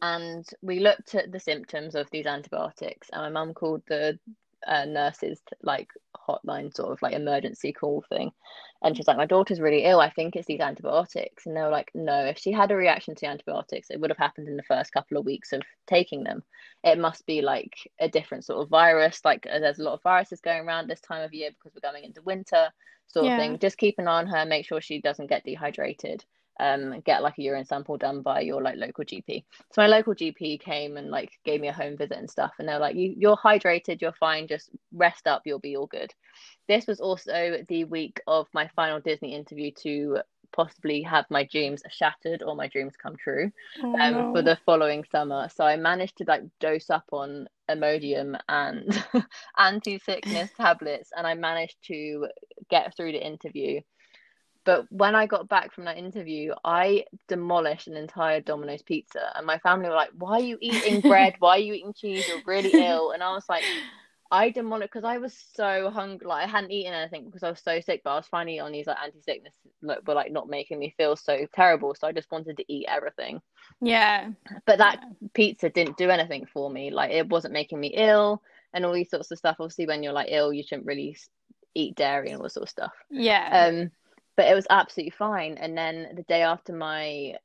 [0.01, 4.19] and we looked at the symptoms of these antibiotics, and my mum called the
[4.65, 5.89] uh, nurses like
[6.27, 8.31] hotline sort of like emergency call thing
[8.85, 9.99] and she's like my daughter's really ill.
[9.99, 11.45] I think it's these antibiotics.
[11.45, 14.17] And they were like no if she had a reaction to antibiotics it would have
[14.17, 16.43] happened in the first couple of weeks of taking them.
[16.83, 19.21] It must be like a different sort of virus.
[19.25, 21.91] Like uh, there's a lot of viruses going around this time of year because we're
[21.91, 22.69] going into winter
[23.07, 23.35] sort yeah.
[23.35, 23.59] of thing.
[23.59, 24.45] Just keep an eye on her.
[24.45, 26.23] Make sure she doesn't get dehydrated
[26.59, 29.43] um get like a urine sample done by your like local GP.
[29.73, 32.67] So my local GP came and like gave me a home visit and stuff and
[32.67, 36.13] they're like you you're hydrated, you're fine, just rest up, you'll be all good.
[36.67, 40.19] This was also the week of my final Disney interview to
[40.55, 43.51] possibly have my dreams shattered or my dreams come true
[43.83, 44.33] oh, um, no.
[44.33, 45.49] for the following summer.
[45.53, 49.03] So I managed to like dose up on Imodium and
[49.57, 52.27] anti-sickness tablets and I managed to
[52.69, 53.81] get through the interview
[54.65, 59.31] but when I got back from that interview, I demolished an entire Domino's pizza.
[59.35, 61.35] And my family were like, Why are you eating bread?
[61.39, 62.27] Why are you eating cheese?
[62.27, 63.11] You're really ill.
[63.11, 63.63] And I was like,
[64.31, 66.27] I demolished because I was so hungry.
[66.27, 68.71] Like I hadn't eaten anything because I was so sick, but I was finally on
[68.71, 69.53] these like anti sickness
[69.83, 71.93] like, were like not making me feel so terrible.
[71.93, 73.41] So I just wanted to eat everything.
[73.81, 74.31] Yeah.
[74.65, 75.27] But that yeah.
[75.35, 76.89] pizza didn't do anything for me.
[76.89, 78.41] Like it wasn't making me ill
[78.73, 79.57] and all these sorts of stuff.
[79.59, 81.15] Obviously, when you're like ill, you shouldn't really
[81.75, 82.93] eat dairy and all sort of stuff.
[83.11, 83.67] Yeah.
[83.67, 83.91] Um
[84.37, 85.57] but it was absolutely fine.
[85.57, 87.35] And then the day after my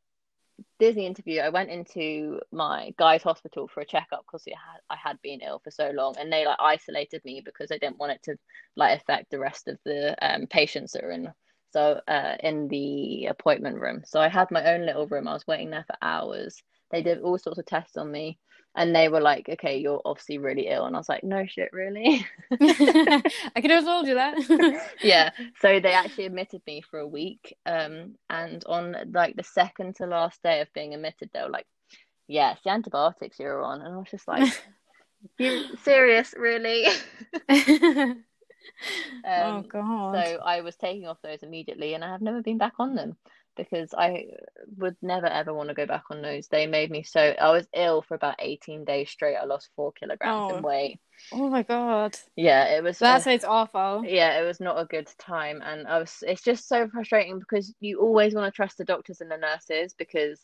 [0.79, 4.45] Disney interview, I went into my guy's hospital for a checkup because
[4.91, 7.99] I had been ill for so long, and they like isolated me because they didn't
[7.99, 8.37] want it to
[8.77, 11.33] like affect the rest of the um, patients that are in
[11.73, 14.03] so uh, in the appointment room.
[14.05, 15.29] So I had my own little room.
[15.29, 16.63] I was waiting there for hours.
[16.91, 18.39] They did all sorts of tests on me.
[18.77, 21.73] And they were like, "Okay, you're obviously really ill," and I was like, "No shit,
[21.73, 24.37] really." I could have told you that.
[25.03, 29.97] yeah, so they actually admitted me for a week, um, and on like the second
[29.97, 31.67] to last day of being admitted, they were like,
[32.29, 34.53] "Yeah, it's the antibiotics you're on," and I was just like,
[35.39, 36.87] "You serious, really?"
[37.49, 38.25] um,
[39.27, 40.15] oh god!
[40.15, 43.17] So I was taking off those immediately, and I have never been back on them
[43.63, 44.27] because I
[44.77, 46.49] would never ever want to go back on those.
[46.49, 49.37] They made me so I was ill for about 18 days straight.
[49.37, 50.57] I lost four kilograms Oh.
[50.57, 51.01] in weight.
[51.33, 52.17] Oh my god!
[52.37, 54.05] Yeah, it was That sounds awful.
[54.07, 57.75] yeah, it was not a good time and I was it's just so frustrating because
[57.81, 60.41] you always want to trust the doctors and the nurses because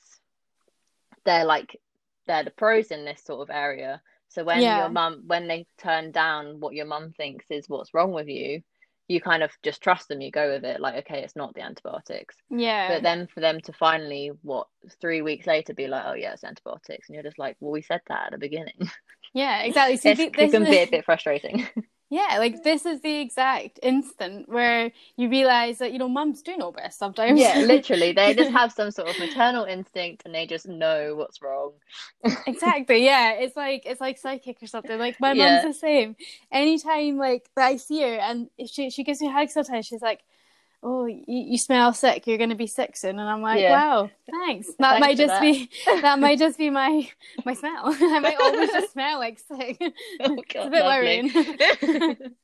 [1.25, 1.81] they're like
[2.27, 4.03] they're the pros in this sort of area.
[4.29, 4.79] So when Yeah.
[4.79, 8.62] your mum when they turn down what your mum thinks is what's wrong with you,
[9.09, 11.62] you kind of just trust them, you go with it, like, okay, it's not the
[11.62, 12.36] antibiotics.
[12.50, 12.88] Yeah.
[12.88, 14.66] But then for them to finally, what,
[15.00, 17.82] three weeks later be like, oh yeah, it's antibiotics, and you're just like, well, we
[17.82, 18.90] said that at the beginning.
[19.32, 19.96] yeah, exactly.
[20.16, 21.66] So it can be a bit frustrating.
[22.09, 26.57] Yeah, like this is the exact instant where you realize that you know mums do
[26.57, 27.52] know best sometimes.
[27.52, 31.42] yeah, literally, they just have some sort of maternal instinct, and they just know what's
[31.42, 31.72] wrong.
[32.46, 33.04] exactly.
[33.04, 34.98] Yeah, it's like it's like psychic or something.
[34.98, 35.34] Like my Yeah.
[35.34, 36.16] mom's the same.
[36.50, 40.20] Anytime like that I see her and she she gives me hugs sometimes, she's like,
[40.89, 42.26] "Oh, you, you smell sick.
[42.26, 43.72] You're gonna be sick soon." And I'm like, Yeah.
[43.72, 45.41] "Wow, thanks." That Thanks might just that.
[45.41, 47.09] be that might just be my
[47.45, 47.82] my smell.
[47.87, 49.78] I might always just smell like sick.
[50.20, 51.30] Oh, God, it's a bit lovely.
[51.32, 52.34] worrying.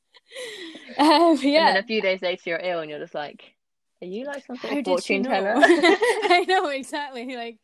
[0.98, 3.54] um, And then a few days later, you're ill, and you're just like,
[4.02, 5.54] are you like some sort of fortune teller?
[5.56, 7.36] I know exactly.
[7.36, 7.58] Like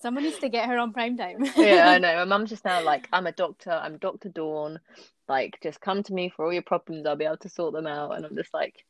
[0.00, 1.44] someone needs to get her on prime time.
[1.56, 2.14] yeah, I know.
[2.16, 3.70] My mum's just now like, I'm a doctor.
[3.70, 4.80] I'm Doctor Dawn.
[5.28, 7.06] Like, just come to me for all your problems.
[7.06, 8.16] I'll be able to sort them out.
[8.16, 8.84] And I'm just like,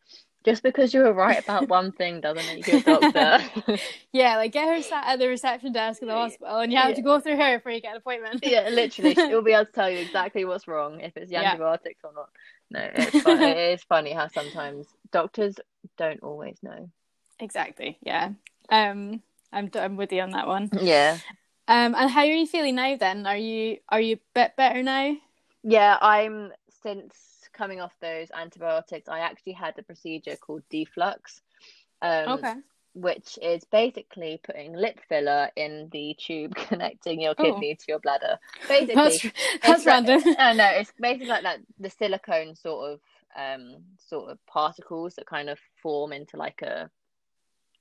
[0.44, 3.38] just because you were right about one thing doesn't make you a doctor.
[4.12, 6.94] yeah, like get her sat at the reception desk of the hospital, and you have
[6.94, 8.40] to go through her before you get an appointment.
[8.44, 11.50] yeah, literally, she'll be able to tell you exactly what's wrong if it's the Yeah.
[11.52, 12.30] antibiotics or not.
[12.70, 13.42] No, it's fun.
[13.42, 15.56] it is funny how sometimes doctors
[15.96, 16.88] don't always know.
[17.40, 17.98] exactly.
[18.02, 18.30] Yeah.
[18.68, 19.22] Um,
[19.52, 20.70] I'm I'm with you on that one.
[20.80, 21.18] Yeah,
[21.66, 22.96] Um, and how are you feeling now?
[22.96, 25.16] Then are you are you a bit better now?
[25.62, 25.96] yeah.
[26.00, 27.14] I'm since
[27.58, 29.08] coming off those antibiotics.
[29.08, 31.40] I actually had a procedure called deflux.
[32.00, 32.54] Um, Okay.
[32.94, 37.42] which is basically putting lip filler in the tube connecting your Oh.
[37.44, 38.38] kidney to your bladder.
[38.68, 39.34] Basically, That's that's
[39.64, 40.34] it's like- random.
[40.38, 43.00] I know it's basically like that the silicone sort of
[43.36, 46.88] um sort of particles that kind of form into like a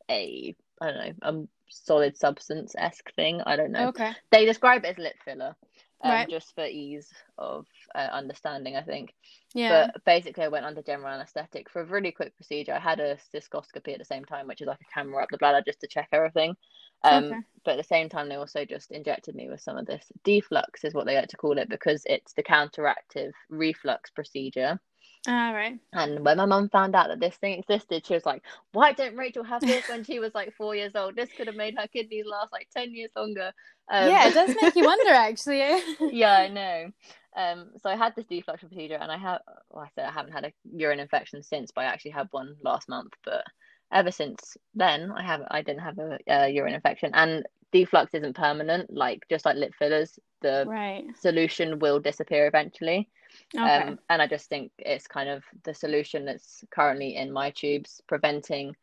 [0.09, 3.41] a I don't know a solid substance esque thing.
[3.45, 3.87] I don't know.
[3.89, 4.11] Okay.
[4.31, 5.55] They describe it as lip filler,
[6.01, 6.29] um, Right.
[6.29, 8.75] just for ease of uh, understanding.
[8.75, 9.13] I think.
[9.53, 9.87] Yeah.
[9.93, 12.73] But basically, I went under general anesthetic for a really quick procedure.
[12.73, 15.37] I had a cystoscopy at the same time, which is like a camera up the
[15.37, 16.55] bladder just to check everything.
[17.03, 17.39] Um, Okay.
[17.63, 20.83] But at the same time, they also just injected me with some of this deflux,
[20.83, 24.79] is what they like to call it, because it's the counteractive reflux procedure.
[25.27, 25.77] All right.
[25.91, 29.17] And when my mum found out that this thing existed, she was like, "Why didn't
[29.17, 31.17] Rachel have this when she was like four years old?
[31.17, 33.51] This could have made her kidneys last like ten years longer."
[33.89, 35.59] Um, yeah, it does make you wonder, actually.
[36.11, 36.91] yeah, I know.
[37.35, 40.31] Um, so I had this deflux procedure, and I have, well, I said I haven't
[40.31, 43.13] had a urine infection since, but I actually had one last month.
[43.25, 43.43] But
[43.91, 48.35] ever since then, I have, I didn't have a, uh urine infection, and deflux isn't
[48.35, 48.93] permanent.
[48.93, 51.03] Like just like lip fillers, the right.
[51.19, 53.09] solution will disappear eventually.
[53.55, 53.81] Okay.
[53.83, 58.01] Um, and I just think it's kind of the solution that's currently in my tubes,
[58.07, 58.75] preventing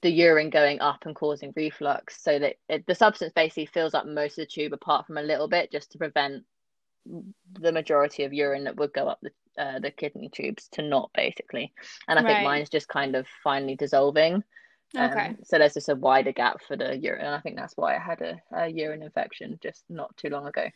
[0.00, 4.06] the urine going up and causing reflux, so that it, the substance basically fills up
[4.06, 6.44] most of the tube, apart from a little bit, just to prevent
[7.58, 9.30] the majority of urine that would go up the
[9.60, 11.72] uh, the kidney tubes to not basically.
[12.06, 12.34] And I Right.
[12.34, 14.44] think mine's just kind of finally dissolving.
[14.96, 15.36] Um, okay.
[15.42, 17.98] So there's just a wider gap for the urine, and I think that's why I
[17.98, 20.68] had a, a urine infection just not too long ago.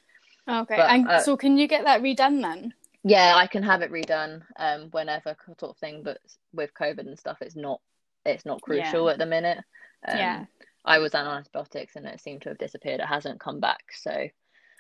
[0.49, 0.77] Okay.
[0.77, 2.75] but, and uh, so, can you get that redone then?
[3.05, 6.19] Yeah, I can have it redone um whenever sort of thing, but
[6.53, 7.81] with COVID and stuff, it's not
[8.25, 9.59] it's not crucial at the minute.
[10.07, 10.45] Um, Yeah.
[10.85, 13.01] I was on antibiotics and it seemed to have disappeared.
[13.01, 14.29] It hasn't come back, so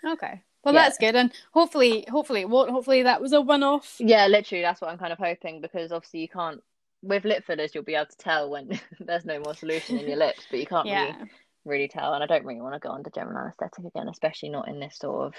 [0.04, 0.42] Okay.
[0.64, 0.82] Well, Yeah.
[0.82, 2.70] that's good, and hopefully, hopefully it won't.
[2.70, 3.96] Hopefully, that was a one-off.
[3.98, 6.60] yeah, literally that's what I'm kind of hoping because obviously you can't
[7.02, 10.16] with lip fillers you'll be able to tell when there's no more solution in your
[10.18, 11.16] lips, but you can't Yeah.
[11.16, 11.30] really
[11.88, 12.14] tell.
[12.14, 14.96] And I don't really want to go under general anaesthetic again, especially not in this
[14.98, 15.34] sort of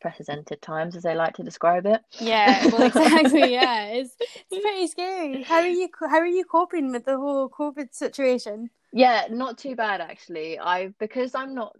[0.00, 2.00] precedented times as they like to describe it.
[2.20, 2.66] Yeah.
[2.66, 3.52] Well, exactly.
[3.52, 3.86] yeah.
[3.86, 4.16] It's
[4.50, 5.42] it's pretty scary.
[5.42, 5.88] How are you?
[6.00, 8.70] How are you coping with the whole COVID situation?
[8.92, 10.58] Yeah, not too bad actually.
[10.58, 11.76] I because I'm not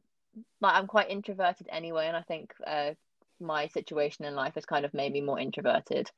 [0.60, 2.92] like I'm quite introverted anyway, and I think uh,
[3.40, 6.10] my situation in life has kind of made me more introverted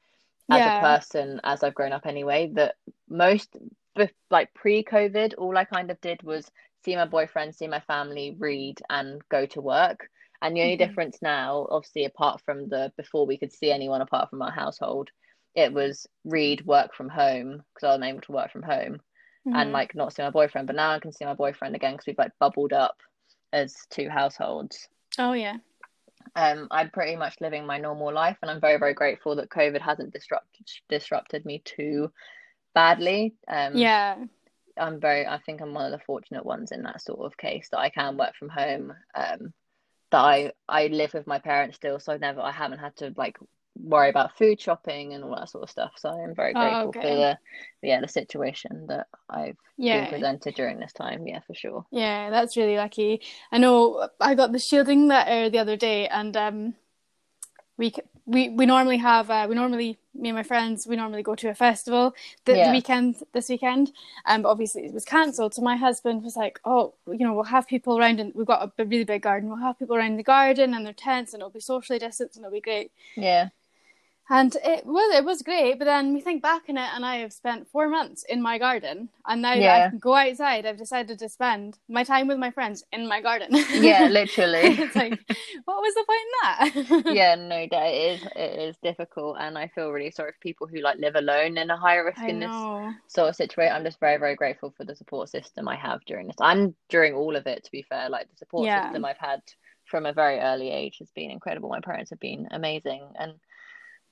[0.50, 0.78] as Yeah.
[0.78, 2.50] a person as I've grown up anyway.
[2.54, 2.76] That
[3.08, 3.56] most
[4.30, 6.50] like pre-COVID, all I kind of did was
[6.84, 10.10] see my boyfriend, see my family, read, and go to work.
[10.42, 10.78] And the only Mhm.
[10.78, 15.10] difference now, obviously, apart from the before we could see anyone apart from our household,
[15.54, 19.00] it was read work from home because I was able to work from home
[19.46, 19.72] and Mhm.
[19.72, 20.66] like not see my boyfriend.
[20.66, 22.96] But now I can see my boyfriend again because we've like bubbled up
[23.52, 24.88] as two households.
[25.18, 25.58] oh yeah,
[26.36, 29.80] Um, I'm pretty much living my normal life, and I'm very, very grateful that COVID
[29.80, 32.12] hasn't disrupted disrupted me too
[32.74, 33.34] badly.
[33.48, 34.16] Um, yeah,
[34.78, 37.68] I'm very, I think I'm one of the fortunate ones in that sort of case
[37.70, 38.92] that I can work from home.
[39.14, 39.52] Um,
[40.10, 43.12] that I I live with my parents still, so I've never, I haven't had to
[43.16, 43.36] like
[43.76, 45.92] worry about food shopping and all that sort of stuff.
[45.96, 47.38] So I'm very Oh, grateful for the,
[47.82, 50.06] yeah, the situation that I've been yeah.
[50.06, 51.26] presented during this time.
[51.26, 51.84] Yeah, for sure.
[51.90, 53.20] Yeah, that's really lucky.
[53.50, 56.74] I know I got the shielding letter the other day, and um,
[57.76, 57.92] we
[58.26, 61.48] we we normally have uh, we normally me and my friends we normally go to
[61.48, 62.14] a festival
[62.46, 63.92] the, the weekend this weekend,
[64.26, 65.54] um, but obviously it was cancelled.
[65.54, 68.72] So my husband was like, "Oh, you know, we'll have people around, and we've got
[68.78, 69.48] a really big garden.
[69.50, 72.44] We'll have people around the garden and their tents, and it'll be socially distanced, and
[72.44, 73.50] it'll be great." Yeah.
[74.30, 77.16] And it was it was great, but then we think back on it, and I
[77.16, 80.78] have spent four months in my garden, and now that I can go outside, I've
[80.78, 83.50] decided to spend my time with my friends in my garden.
[83.72, 84.62] Yeah, literally.
[84.78, 85.20] it's like,
[85.66, 87.04] what was the point in that?
[87.14, 90.66] yeah, no doubt it is it is difficult and I feel really sorry for people
[90.66, 92.68] who like live alone in a higher risk I in this
[93.08, 93.74] sort of situation.
[93.74, 97.14] I'm just very, very grateful for the support system I have during this and during
[97.14, 98.08] all of it to be fair.
[98.08, 98.82] Like the support Yeah.
[98.82, 99.40] system I've had
[99.84, 101.68] from a very early age has been incredible.
[101.68, 103.34] My parents have been amazing and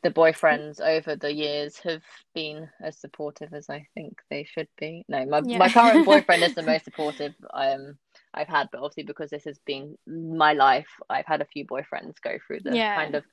[0.02, 2.02] the boyfriends over the years have
[2.34, 5.04] been as supportive as I think they should be.
[5.08, 5.58] No, my Yeah.
[5.58, 7.96] my current boyfriend is the most supportive um
[8.34, 12.20] I've had, but obviously because this has been my life, I've had a few boyfriends
[12.22, 12.94] go through the Yeah.
[12.94, 13.24] kind of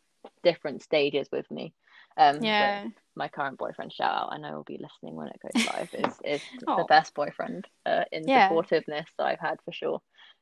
[0.44, 1.74] different stages with me.
[2.18, 2.86] Um, Yeah.
[3.16, 5.90] my current boyfriend, shout out, and I know will be listening when it goes live,
[5.94, 6.42] is is
[6.78, 8.50] the best boyfriend uh, in Yeah.
[8.50, 10.02] supportiveness that I've had for sure.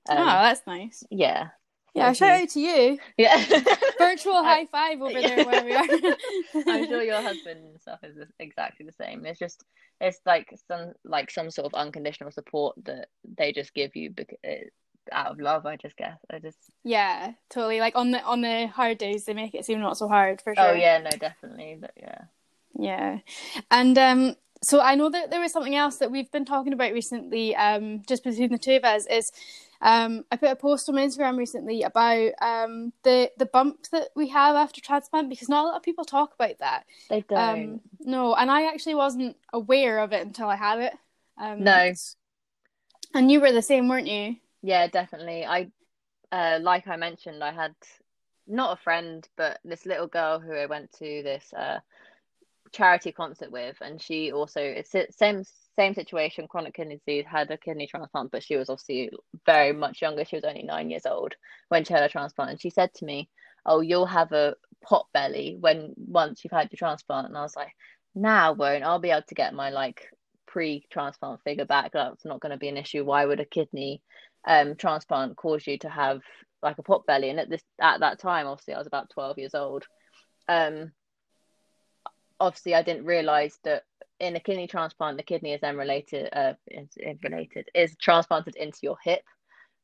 [0.09, 1.03] oh, Um, that's nice.
[1.09, 1.49] yeah,
[1.95, 2.99] Yeah, shout he- out to you.
[3.17, 3.43] yeah.
[3.97, 5.83] Virtual high five over there where we are.
[6.67, 9.25] I'm sure your husband and stuff is exactly the same.
[9.25, 9.63] It's just
[9.99, 13.07] it's like some like some sort of unconditional support that
[13.38, 14.38] they just give you because
[15.11, 15.65] out of love.
[15.65, 16.19] I just guess.
[16.31, 17.79] I just Yeah, totally.
[17.79, 20.53] Like on the on the hard days, they make it seem not so hard for
[20.53, 20.63] sure.
[20.69, 22.21] oh yeah no definitely but yeah
[22.75, 23.19] Yeah.
[23.71, 26.91] And um so I know that there was something else that we've been talking about
[26.91, 29.31] recently, um, just between the two of us, is
[29.82, 34.09] um I put a post on my Instagram recently about um the the bump that
[34.15, 36.86] we have after transplant because not a lot of people talk about that.
[37.09, 40.93] they don't Um no, and I actually wasn't aware of it until I had it.
[41.39, 41.93] Um No.
[43.13, 44.38] And you were the same, weren't you?
[44.61, 45.45] Yeah, definitely.
[45.45, 45.71] I,
[46.32, 47.75] uh, like I mentioned, I had
[48.47, 51.80] not a friend, but this little girl who I went to this uh
[52.78, 55.43] charity concert with, and she also it's same
[55.75, 59.09] same situation, chronic kidney disease, had a kidney transplant, but she was obviously
[59.45, 60.23] very much younger.
[60.23, 61.34] She was only nine years old
[61.69, 63.30] when she had a transplant, and she said to me,
[63.65, 67.55] "Oh, you'll have a pot belly when once you've had your transplant," and I was
[67.55, 67.73] like,
[68.15, 68.84] "Nah, I won't.
[68.84, 70.09] I'll be able to get my like."
[70.49, 74.01] pre-transplant figure back that's not going to be an issue why would a kidney
[74.47, 76.21] um transplant cause you to have
[76.63, 79.39] like a pot belly and at this at that time obviously I was about 12
[79.39, 79.84] years old
[80.47, 80.93] um
[82.39, 83.83] obviously I didn't realize that
[84.19, 88.55] in a kidney transplant the kidney is then related uh is, is related is transplanted
[88.55, 89.21] into your hip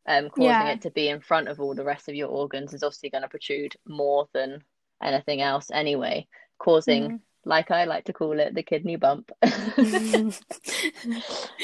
[0.07, 0.67] um causing Yeah.
[0.67, 3.21] it to be in front of all the rest of your organs is obviously going
[3.23, 4.63] to protrude more than
[5.03, 6.27] anything else anyway
[6.59, 9.31] causing like I like to call it the kidney bump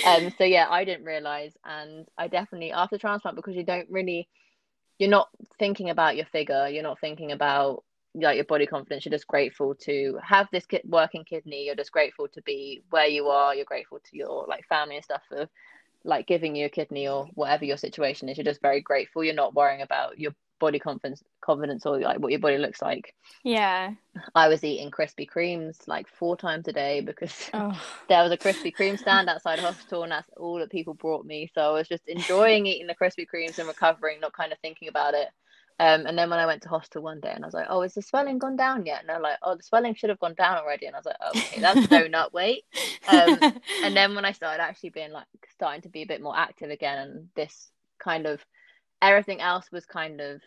[0.06, 4.28] um so yeah i didn't realize and i definitely after transplant because you don't really
[5.00, 7.84] you're not thinking about your figure you're not thinking about
[8.22, 11.92] like your body confidence you're just grateful to have this ki- working kidney you're just
[11.92, 15.48] grateful to be where you are you're grateful to your like family and stuff for
[16.04, 19.34] like giving you a kidney or whatever your situation is you're just very grateful you're
[19.34, 23.14] not worrying about your body confidence confidence or like what your body looks like
[23.44, 23.92] yeah.
[24.36, 27.82] i was eating krispy kremes like four times a day because Oh.
[28.08, 31.50] there was a Krispy Kreme stand outside hospital, and that's all that people brought me.
[31.54, 34.88] So I was just enjoying eating the Krispy Kremes and recovering, not kind of thinking
[34.88, 35.30] about it.
[35.80, 37.82] Um, and then when I went to hospital one day, and I was like, "Oh,
[37.84, 40.34] is the swelling gone down yet?" And they're like, "Oh, the swelling should have gone
[40.34, 42.66] down already." And I was like, oh, "Okay, that's no nut weight."
[43.08, 43.40] Um,
[43.84, 46.70] and then when I started actually being like starting to be a bit more active
[46.70, 48.46] again, and this kind of
[49.02, 50.42] everything else was kind of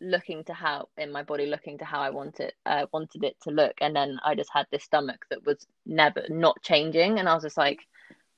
[0.00, 3.50] looking to how in my body looking to how I wanted uh, wanted it to
[3.50, 7.34] look and then I just had this stomach that was never not changing and I
[7.34, 7.78] was just like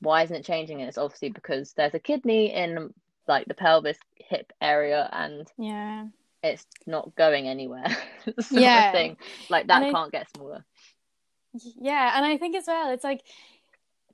[0.01, 2.93] why isn't it changing and it's obviously because there's a kidney in
[3.26, 6.07] like the pelvis hip area and yeah.
[6.43, 7.87] It's not going anywhere
[8.24, 8.93] sort of Yeah.
[8.93, 9.16] thing
[9.51, 10.64] like that And I- can't get smaller
[11.80, 13.22] Yeah, and I think as well, it's like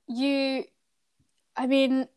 [0.07, 0.63] you,
[1.55, 2.07] I mean,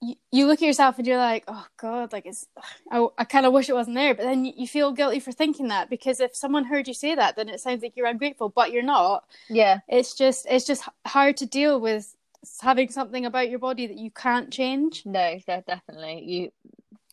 [0.00, 2.46] you, you look at yourself and you're like, oh god, like it's
[2.90, 4.14] I, I kind of wish it wasn't there.
[4.14, 7.14] But then you, you feel guilty for thinking that because if someone heard you say
[7.14, 9.24] that, then it sounds like you're ungrateful, but you're not.
[9.48, 9.80] Yeah.
[9.88, 12.14] It's just it's just hard to deal with
[12.60, 15.02] having something about your body that you can't change.
[15.06, 16.22] No, definitely.
[16.24, 16.52] You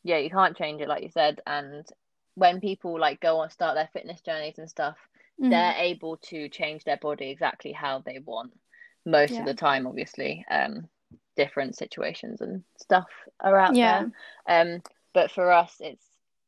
[0.03, 1.85] yeah, you can't change it like you said and
[2.35, 4.97] when people like go on start their fitness journeys and stuff,
[5.41, 5.49] mm.
[5.49, 8.53] they're able to change their body exactly how they want
[9.05, 9.39] most yeah.
[9.39, 10.45] of the time obviously.
[10.49, 10.87] Um
[11.35, 13.07] different situations and stuff
[13.39, 14.05] are out yeah.
[14.47, 14.73] there.
[14.73, 14.81] Um
[15.13, 16.05] but for us it's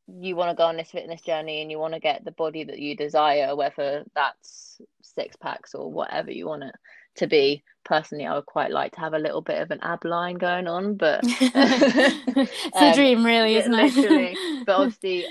[0.08, 2.64] you want to go on this fitness journey and you want to get the body
[2.64, 6.76] that you desire, whether that's six packs or whatever you want it
[7.16, 7.64] to be.
[7.84, 10.68] Personally, I would quite like to have a little bit of an ab line going
[10.68, 14.66] on, but it's um, a dream, really, isn't it?
[14.66, 15.26] But obviously,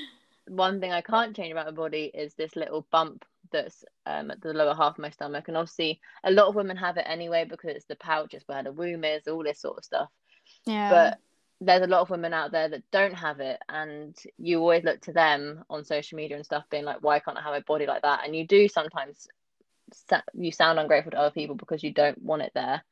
[0.49, 4.40] one thing I can't change about my body is this little bump that's um, at
[4.40, 5.49] the lower half of my stomach.
[5.49, 8.62] And obviously, a lot of women have it anyway because it's the pouch, it's where
[8.62, 10.09] the womb is, all this sort of stuff.
[10.66, 10.90] Yeah.
[10.90, 11.18] But
[11.61, 15.01] there's a lot of women out there that don't have it, and you always look
[15.03, 17.86] to them on social media and stuff, being like, "Why can't I have a body
[17.86, 19.28] like that?" And you do sometimes.
[20.32, 22.82] You sound ungrateful to other people because you don't want it there,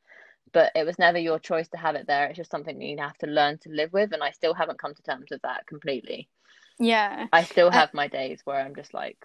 [0.53, 2.26] but it was never your choice to have it there.
[2.26, 4.94] It's just something you have to learn to live with, and I still haven't come
[4.94, 6.28] to terms with that completely.
[6.79, 9.18] Yeah, I still have uh, my days where I'm just like,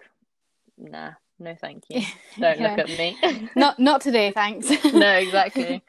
[0.76, 2.02] nah, no, thank you.
[2.38, 2.70] Don't yeah.
[2.70, 3.50] look at me.
[3.56, 4.70] not not today, thanks.
[4.84, 5.82] no, exactly.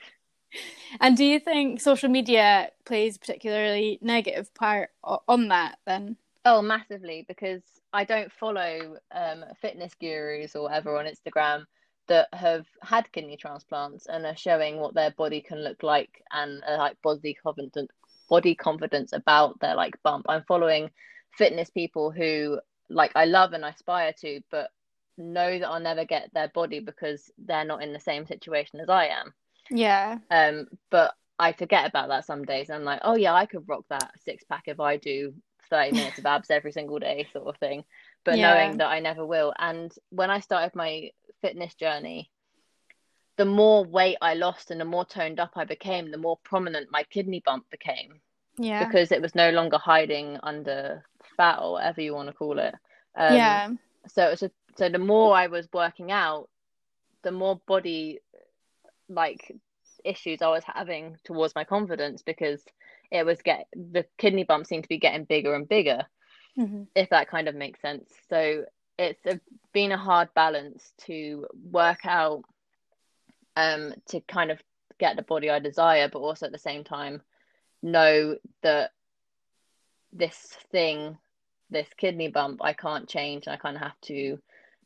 [1.00, 4.90] And do you think social media plays a particularly negative part
[5.28, 6.18] on that then?
[6.46, 7.62] Oh, massively, because
[7.94, 11.66] I don't follow um, fitness gurus or whatever on Instagram
[12.08, 16.64] that have had kidney transplants and are showing what their body can look like and
[16.68, 17.92] are like body confident
[18.30, 20.26] body confidence about their like bump.
[20.28, 20.90] I'm following
[21.38, 22.60] fitness people who
[22.90, 24.70] like I love and aspire to, but
[25.18, 28.90] know that I'll never get their body because they're not in the same situation as
[28.90, 29.34] I am.
[29.70, 30.18] Yeah.
[30.32, 32.70] Um, but I forget about that some days.
[32.70, 35.34] I'm like, oh yeah, I could rock that six pack if I do
[35.70, 37.84] 30 minutes of abs every single day, sort of thing.
[38.26, 38.54] But yeah.
[38.54, 39.54] knowing that I never will.
[39.58, 41.12] And when I started my
[41.42, 42.32] fitness journey,
[43.38, 46.92] the more weight I lost and the more toned up I became, the more prominent
[46.92, 48.20] my kidney bump became.
[48.58, 48.86] Yeah.
[48.86, 51.06] Because it was no longer hiding under
[51.40, 52.76] fat or whatever you want to call it.
[53.16, 53.70] Um, yeah.
[54.08, 56.50] So it was a, so the more I was working out,
[57.24, 58.20] the more body
[59.08, 59.56] like
[60.04, 62.62] issues I was having towards my confidence because
[63.12, 66.06] it was get the kidney bump seemed to be getting bigger and bigger,
[66.58, 66.84] mm-hmm.
[66.96, 68.10] if that kind of makes sense.
[68.30, 68.66] So
[68.98, 69.40] it's a,
[69.74, 72.44] been a hard balance to work out,
[73.56, 74.62] um, to kind of
[75.00, 77.22] get the body I desire, but also at the same time
[77.82, 78.92] know that
[80.12, 80.36] this
[80.72, 81.18] thing,
[81.70, 83.48] this kidney bump, I can't change.
[83.48, 84.40] And I kind of have to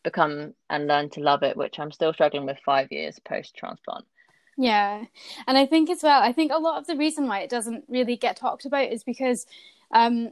[0.03, 4.05] become and learn to love it, which I'm still struggling with five years post transplant.
[4.57, 5.05] Yeah.
[5.47, 7.85] And I think as well, I think a lot of the reason why it doesn't
[7.87, 9.47] really get talked about is because
[9.91, 10.31] um,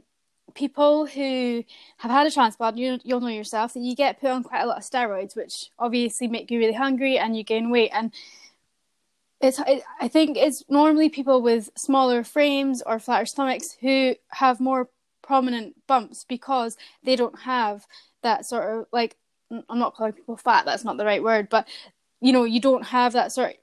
[0.54, 1.64] people who
[1.98, 4.66] have had a transplant, you, you'll know yourself that you get put on quite a
[4.66, 7.90] lot of steroids, which obviously make you really hungry and you gain weight.
[7.92, 8.12] And
[9.40, 14.60] it's, it, I think it's normally people with smaller frames or flatter stomachs who have
[14.60, 14.88] more
[15.22, 17.86] prominent bumps because they don't have
[18.22, 19.16] that sort of like,
[19.50, 21.68] I'm not calling people fat, that's not the right word, but
[22.20, 23.56] you know, you don't have that sort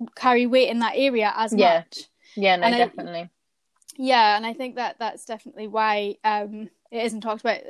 [0.00, 1.78] of carry weight in that area as yeah.
[1.78, 2.04] much.
[2.34, 3.20] Yeah, no, and definitely.
[3.20, 3.30] I,
[3.98, 7.60] yeah, and I think that that's definitely why um, it isn't talked about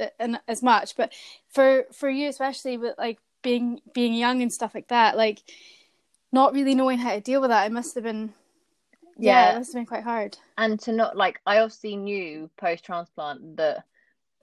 [0.48, 0.96] as much.
[0.96, 1.12] But
[1.48, 5.42] for for you, especially with like being being young and stuff like that, like
[6.32, 8.32] not really knowing how to deal with that, it must have been.
[9.18, 10.36] Yeah, yeah it must have been quite hard.
[10.58, 13.84] And to not like, I obviously knew post transplant that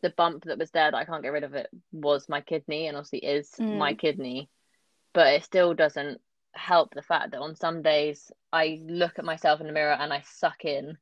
[0.01, 2.87] the bump that was there that I can't get rid of it was my kidney,
[2.87, 3.77] and obviously is mm.
[3.77, 4.49] my kidney,
[5.13, 6.19] but it still doesn't
[6.53, 10.13] help the fact that on some days I look at myself in the mirror and
[10.13, 10.97] I suck in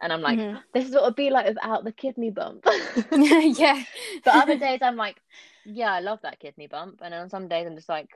[0.00, 0.58] and I'm like, mm-hmm.
[0.72, 2.64] this is what it'd be like without the kidney bump.
[3.12, 3.82] yeah.
[4.24, 5.20] But other days I'm like,
[5.64, 7.00] yeah, I love that kidney bump.
[7.02, 8.08] And on some days I'm just like,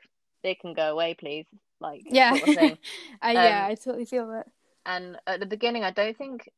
[0.42, 1.46] it can go away, please.
[1.80, 2.34] Like, yeah.
[2.36, 2.78] Sort of um,
[3.22, 4.46] yeah, I totally feel that.
[4.86, 6.48] And at the beginning, I don't think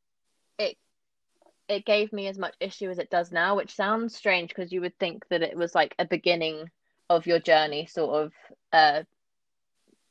[0.59, 0.77] it
[1.67, 4.81] it gave me as much issue as it does now, which sounds strange because you
[4.81, 6.69] would think that it was like a beginning
[7.09, 8.33] of your journey, sort of
[8.71, 9.03] uh,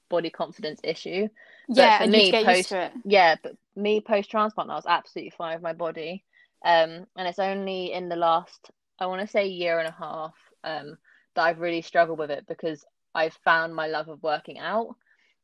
[0.08, 1.28] body confidence issue.
[1.68, 2.72] But yeah, and me, post,
[3.04, 6.24] Yeah, but me post transplant, I was absolutely fine with my body.
[6.64, 10.34] Um, and it's only in the last, I want to say, year and a half,
[10.64, 10.96] um,
[11.34, 14.94] that I've really struggled with it because I've found my love of working out,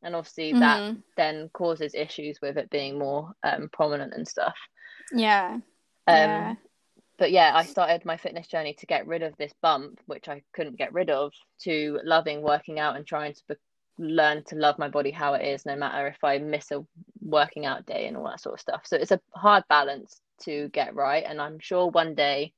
[0.03, 0.61] and obviously mm-hmm.
[0.61, 4.57] that then causes issues with it being more um prominent and stuff.
[5.13, 5.55] Yeah.
[5.55, 5.63] Um,
[6.07, 6.55] yeah.
[7.19, 10.43] But yeah, I started my fitness journey to get rid of this bump, which I
[10.53, 13.55] couldn't get rid of, to loving working out and trying to be-
[13.99, 16.85] learn to love my body how it is, no matter if I miss a
[17.21, 18.83] working out day and all that sort of stuff.
[18.87, 22.55] So it's a hard balance to get right, and I'm sure one day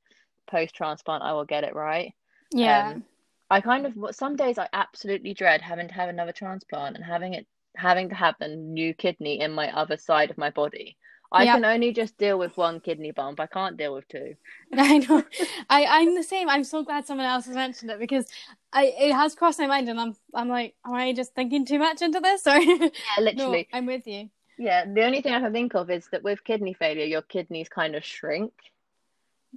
[0.49, 2.13] post transplant I will get it right.
[2.51, 2.93] Yeah.
[2.95, 3.03] Um,
[3.49, 7.33] I kind of some days I absolutely dread having to have another transplant and having
[7.33, 10.97] it having to have a new kidney in my other side of my body.
[11.31, 13.39] I can only just deal with one kidney bump.
[13.39, 14.35] I can't deal with two.
[14.73, 15.23] I know.
[15.69, 16.49] I I'm the same.
[16.49, 18.25] I'm so glad someone else has mentioned it because
[18.71, 21.79] I it has crossed my mind, and I'm I'm like, am I just thinking too
[21.79, 22.45] much into this?
[22.47, 22.87] Or Yeah,
[23.19, 23.67] no, literally.
[23.73, 24.29] I'm with you.
[24.57, 27.67] Yeah, the only thing I can think of is that with kidney failure, your kidneys
[27.67, 28.53] kind of shrink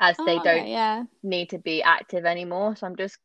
[0.00, 1.04] as they Oh, okay, don't yeah.
[1.22, 2.74] need to be active anymore.
[2.76, 3.18] So I'm just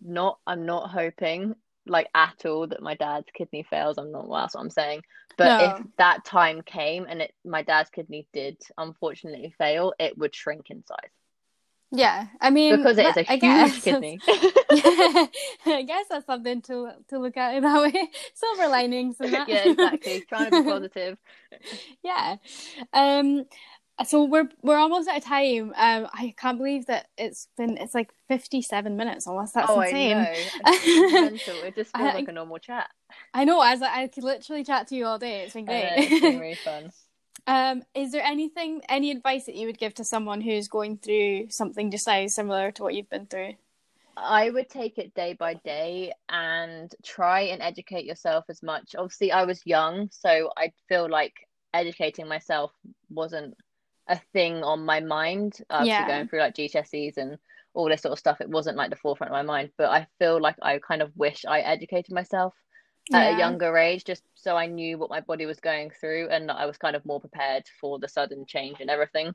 [0.00, 1.54] not, I'm not hoping
[1.86, 3.98] like at all that my dad's kidney fails.
[3.98, 5.02] I'm not, well, that's what I'm saying.
[5.36, 10.34] But if that time came and it, my dad's kidney did unfortunately fail, it would
[10.34, 11.10] shrink in size
[11.90, 14.20] Yeah, I mean, because it is a I huge guess kidney.
[14.28, 15.26] yeah,
[15.66, 18.08] I guess that's something to to look at in that way.
[18.34, 19.48] Silver linings and that.
[19.48, 20.24] yeah, exactly.
[20.28, 21.18] Trying to be positive.
[22.02, 22.36] yeah.
[22.92, 23.44] Um.
[24.06, 25.72] So we're we're almost out of time.
[25.76, 26.08] Um.
[26.12, 29.54] I can't believe that it's been it's like fifty seven minutes almost.
[29.54, 30.16] That's oh, insane.
[30.16, 31.28] I know.
[31.64, 32.90] It just feels I- like a normal chat.
[33.34, 33.60] I know.
[33.60, 35.42] I was like, I could literally chat to you all day.
[35.42, 35.92] It's been know, great.
[36.10, 36.90] it's been really fun.
[37.46, 37.82] um.
[37.94, 41.90] Is there anything, any advice that you would give to someone who's going through something
[41.90, 43.54] just now similar to what you've been through?
[44.16, 48.94] I would take it day by day and try and educate yourself as much.
[48.96, 51.34] Obviously, I was young, so I feel like
[51.74, 52.72] educating myself
[53.10, 53.54] wasn't
[54.08, 55.58] a thing on my mind.
[55.70, 56.06] Obviously, Yeah.
[56.06, 57.38] going through like GCSEs and
[57.74, 59.72] all this sort of stuff, it wasn't like the forefront of my mind.
[59.78, 62.54] But I feel like I kind of wish I educated myself
[63.12, 63.36] at Yeah.
[63.36, 66.56] a younger age, just so I knew what my body was going through and that
[66.56, 69.34] I was kind of more prepared for the sudden change and everything.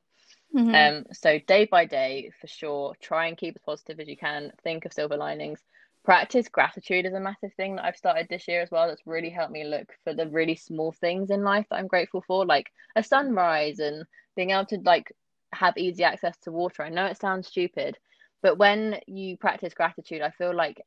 [0.54, 0.74] Mhm.
[0.74, 4.52] Um, so day by day, for sure, try and keep as positive as you can.
[4.64, 5.64] Think of silver linings.
[6.08, 8.88] Practice gratitude is a massive thing that I've started this year as well.
[8.88, 12.24] That's really helped me look for the really small things in life that I'm grateful
[12.26, 14.06] for, like a sunrise and
[14.38, 15.12] being able to like
[15.52, 16.82] have easy access to water.
[16.82, 17.98] I know it sounds stupid,
[18.42, 20.82] but when you practice gratitude, I feel like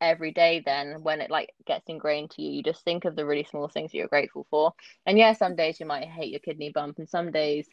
[0.00, 3.24] every day then when it like gets ingrained to you, you just think of the
[3.24, 4.72] really small things that you're grateful for.
[5.06, 7.68] And yeah, some days you might hate your kidney bump, and some days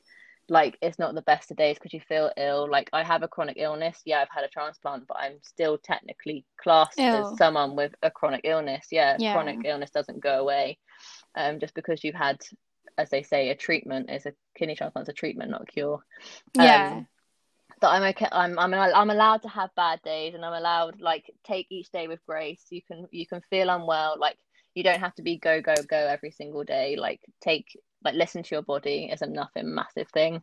[0.52, 2.70] like it's not the best of days because you feel ill.
[2.70, 4.02] Like I have a chronic illness.
[4.06, 7.32] Yeah, I've had a transplant, but I'm still technically classed Ill.
[7.32, 8.88] as someone with a chronic illness.
[8.91, 9.32] Yeah, Yeah.
[9.32, 10.78] chronic illness doesn't go away.
[11.36, 12.41] Um, just because you've had,
[12.97, 16.02] as they say, a treatment is a kidney transplant's a treatment, not a cure.
[16.54, 16.95] yeah.
[16.95, 17.08] Um,
[17.80, 18.28] that I'm okay.
[18.30, 22.10] I'm I'm I'm allowed to have bad days, and I'm allowed like take each day
[22.10, 22.66] with grace.
[22.70, 24.18] You can you can feel unwell.
[24.20, 24.38] Like
[24.76, 26.97] you don't have to be go go go every single day.
[26.97, 27.68] Like take
[28.04, 30.41] like listen to your body is a nothing massive thing,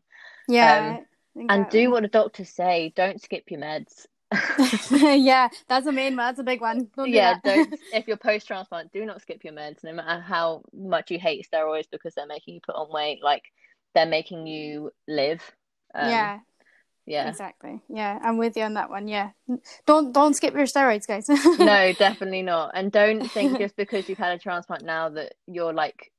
[0.49, 0.99] yeah.
[1.35, 2.93] and do what the doctors say.
[2.97, 4.07] Don't skip your meds.
[4.91, 6.27] yeah, that's a main one.
[6.27, 6.89] That's a big one.
[6.95, 7.45] Don't yeah, that.
[7.45, 11.19] don't if you're post transplant, do not skip your meds, no matter how much you
[11.19, 13.21] hate steroids because they're making you put on weight.
[13.23, 13.45] Like
[13.95, 15.41] they're making you live.
[15.95, 16.39] Um, yeah,
[17.07, 17.29] yeah.
[17.29, 17.81] exactly.
[17.89, 19.09] Yeah, I'm with you on that one.
[19.09, 19.31] Yeah,
[19.87, 21.29] don't don't skip your steroids, guys.
[21.59, 22.73] no, definitely not.
[22.75, 26.13] And don't think just because you've had a transplant now that you're like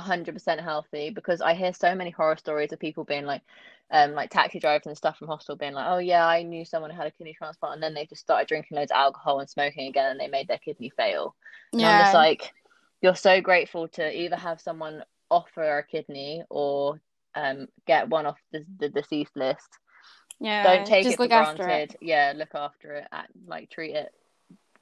[0.00, 1.10] hundred percent healthy.
[1.10, 3.42] Because I hear so many horror stories of people being like,
[3.90, 6.90] um, like taxi drivers and stuff from hospital being like, oh yeah, I knew someone
[6.90, 9.48] who had a kidney transplant, and then they just started drinking loads of alcohol and
[9.50, 11.34] smoking again, and they made their kidney fail.
[11.72, 12.52] And I'm yeah, just like,
[13.02, 17.00] you're so grateful to either have someone offer a kidney or
[17.34, 19.68] um get one off the, the deceased list.
[20.40, 20.62] yeah.
[20.62, 21.92] Don't take it for granted.
[21.92, 21.96] it.
[22.00, 23.08] Yeah, look after it.
[23.12, 24.12] Act, like treat it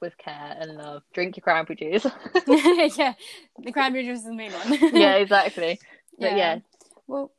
[0.01, 1.03] with care and love.
[1.13, 2.05] Drink your cranberry juice.
[2.47, 3.13] yeah,
[3.63, 4.77] the cranberry juice is the main one.
[4.91, 5.79] yeah, exactly.
[6.19, 6.59] But yeah,
[7.07, 7.31] Well,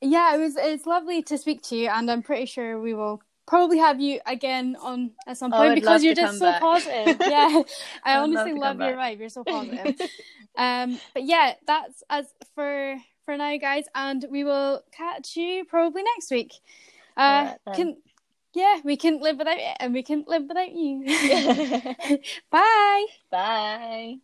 [0.00, 0.56] yeah, it was.
[0.56, 4.20] It's lovely to speak to you, and I'm pretty sure we will probably have you
[4.26, 6.60] again on at some Oh, point I'd because you're just so back.
[6.60, 7.20] positive.
[7.24, 7.62] Yeah,
[8.04, 9.18] I I'd love honestly love, your vibe.
[9.20, 9.94] You're so positive.
[10.56, 16.02] um, but yeah, that's as for for now, guys, and we will catch you probably
[16.02, 16.54] next week.
[17.16, 17.96] Uh, can
[18.54, 21.04] yeah, we couldn't live without it, and we couldn't live without you.
[22.50, 23.06] Bye.
[23.30, 24.20] Bye.